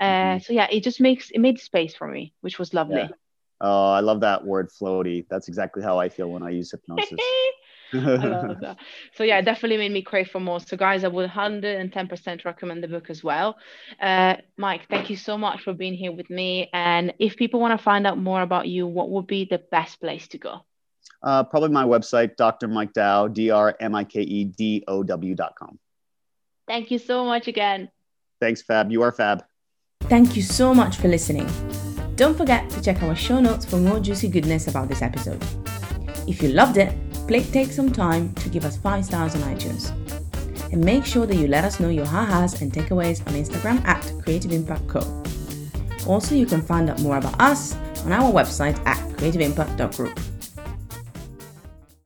Uh, 0.01 0.39
so 0.39 0.51
yeah, 0.51 0.67
it 0.71 0.83
just 0.83 0.99
makes 0.99 1.29
it 1.29 1.39
made 1.39 1.59
space 1.59 1.95
for 1.95 2.07
me, 2.07 2.33
which 2.41 2.57
was 2.57 2.73
lovely. 2.73 3.01
Yeah. 3.01 3.09
Oh, 3.61 3.91
I 3.91 3.99
love 3.99 4.21
that 4.21 4.43
word 4.43 4.69
floaty. 4.69 5.27
That's 5.29 5.47
exactly 5.47 5.83
how 5.83 5.99
I 5.99 6.09
feel 6.09 6.31
when 6.31 6.41
I 6.41 6.49
use 6.49 6.71
hypnosis. 6.71 7.13
I 7.93 7.97
love 7.97 8.59
that. 8.61 8.77
So 9.13 9.23
yeah, 9.23 9.37
it 9.37 9.45
definitely 9.45 9.77
made 9.77 9.91
me 9.91 10.01
crave 10.01 10.29
for 10.29 10.39
more. 10.39 10.59
So 10.59 10.75
guys, 10.75 11.03
I 11.03 11.09
would 11.09 11.29
110% 11.29 12.45
recommend 12.45 12.83
the 12.83 12.87
book 12.87 13.11
as 13.11 13.23
well. 13.23 13.57
Uh, 14.01 14.37
Mike, 14.57 14.87
thank 14.89 15.11
you 15.11 15.15
so 15.15 15.37
much 15.37 15.61
for 15.61 15.73
being 15.73 15.93
here 15.93 16.11
with 16.11 16.31
me. 16.31 16.71
And 16.73 17.13
if 17.19 17.35
people 17.35 17.59
want 17.59 17.77
to 17.77 17.83
find 17.83 18.07
out 18.07 18.17
more 18.17 18.41
about 18.41 18.67
you, 18.67 18.87
what 18.87 19.11
would 19.11 19.27
be 19.27 19.45
the 19.45 19.59
best 19.59 19.99
place 19.99 20.27
to 20.29 20.39
go? 20.39 20.65
Uh, 21.21 21.43
probably 21.43 21.69
my 21.69 21.83
website, 21.83 22.37
Dr. 22.37 22.67
Mike 22.67 22.93
Dow, 22.93 23.27
D-R-M-I-K-E-D-O-W.com. 23.27 25.79
Thank 26.67 26.89
you 26.89 26.97
so 26.97 27.25
much 27.25 27.47
again. 27.47 27.91
Thanks, 28.39 28.63
Fab. 28.63 28.91
You 28.91 29.03
are 29.03 29.11
Fab. 29.11 29.43
Thank 30.11 30.35
you 30.35 30.41
so 30.41 30.73
much 30.73 30.97
for 30.97 31.07
listening. 31.07 31.49
Don't 32.17 32.37
forget 32.37 32.69
to 32.71 32.81
check 32.81 33.01
our 33.01 33.15
show 33.15 33.39
notes 33.39 33.63
for 33.63 33.77
more 33.77 33.97
juicy 33.97 34.27
goodness 34.27 34.67
about 34.67 34.89
this 34.89 35.01
episode. 35.01 35.41
If 36.27 36.43
you 36.43 36.49
loved 36.49 36.75
it, 36.75 36.93
please 37.29 37.49
take 37.49 37.71
some 37.71 37.89
time 37.89 38.33
to 38.33 38.49
give 38.49 38.65
us 38.65 38.75
5 38.75 39.05
stars 39.05 39.35
on 39.35 39.41
iTunes. 39.43 39.93
And 40.73 40.83
make 40.83 41.05
sure 41.05 41.25
that 41.25 41.37
you 41.37 41.47
let 41.47 41.63
us 41.63 41.79
know 41.79 41.87
your 41.87 42.05
ha-has 42.05 42.61
and 42.61 42.73
takeaways 42.73 43.25
on 43.25 43.35
Instagram 43.35 43.81
at 43.85 44.03
Creative 44.21 44.51
Impact 44.51 44.85
Co. 44.89 44.99
Also, 46.05 46.35
you 46.35 46.45
can 46.45 46.61
find 46.61 46.89
out 46.89 46.99
more 46.99 47.15
about 47.15 47.39
us 47.39 47.73
on 48.03 48.11
our 48.11 48.29
website 48.33 48.77
at 48.85 48.97
creativeimpact.group. 49.15 50.19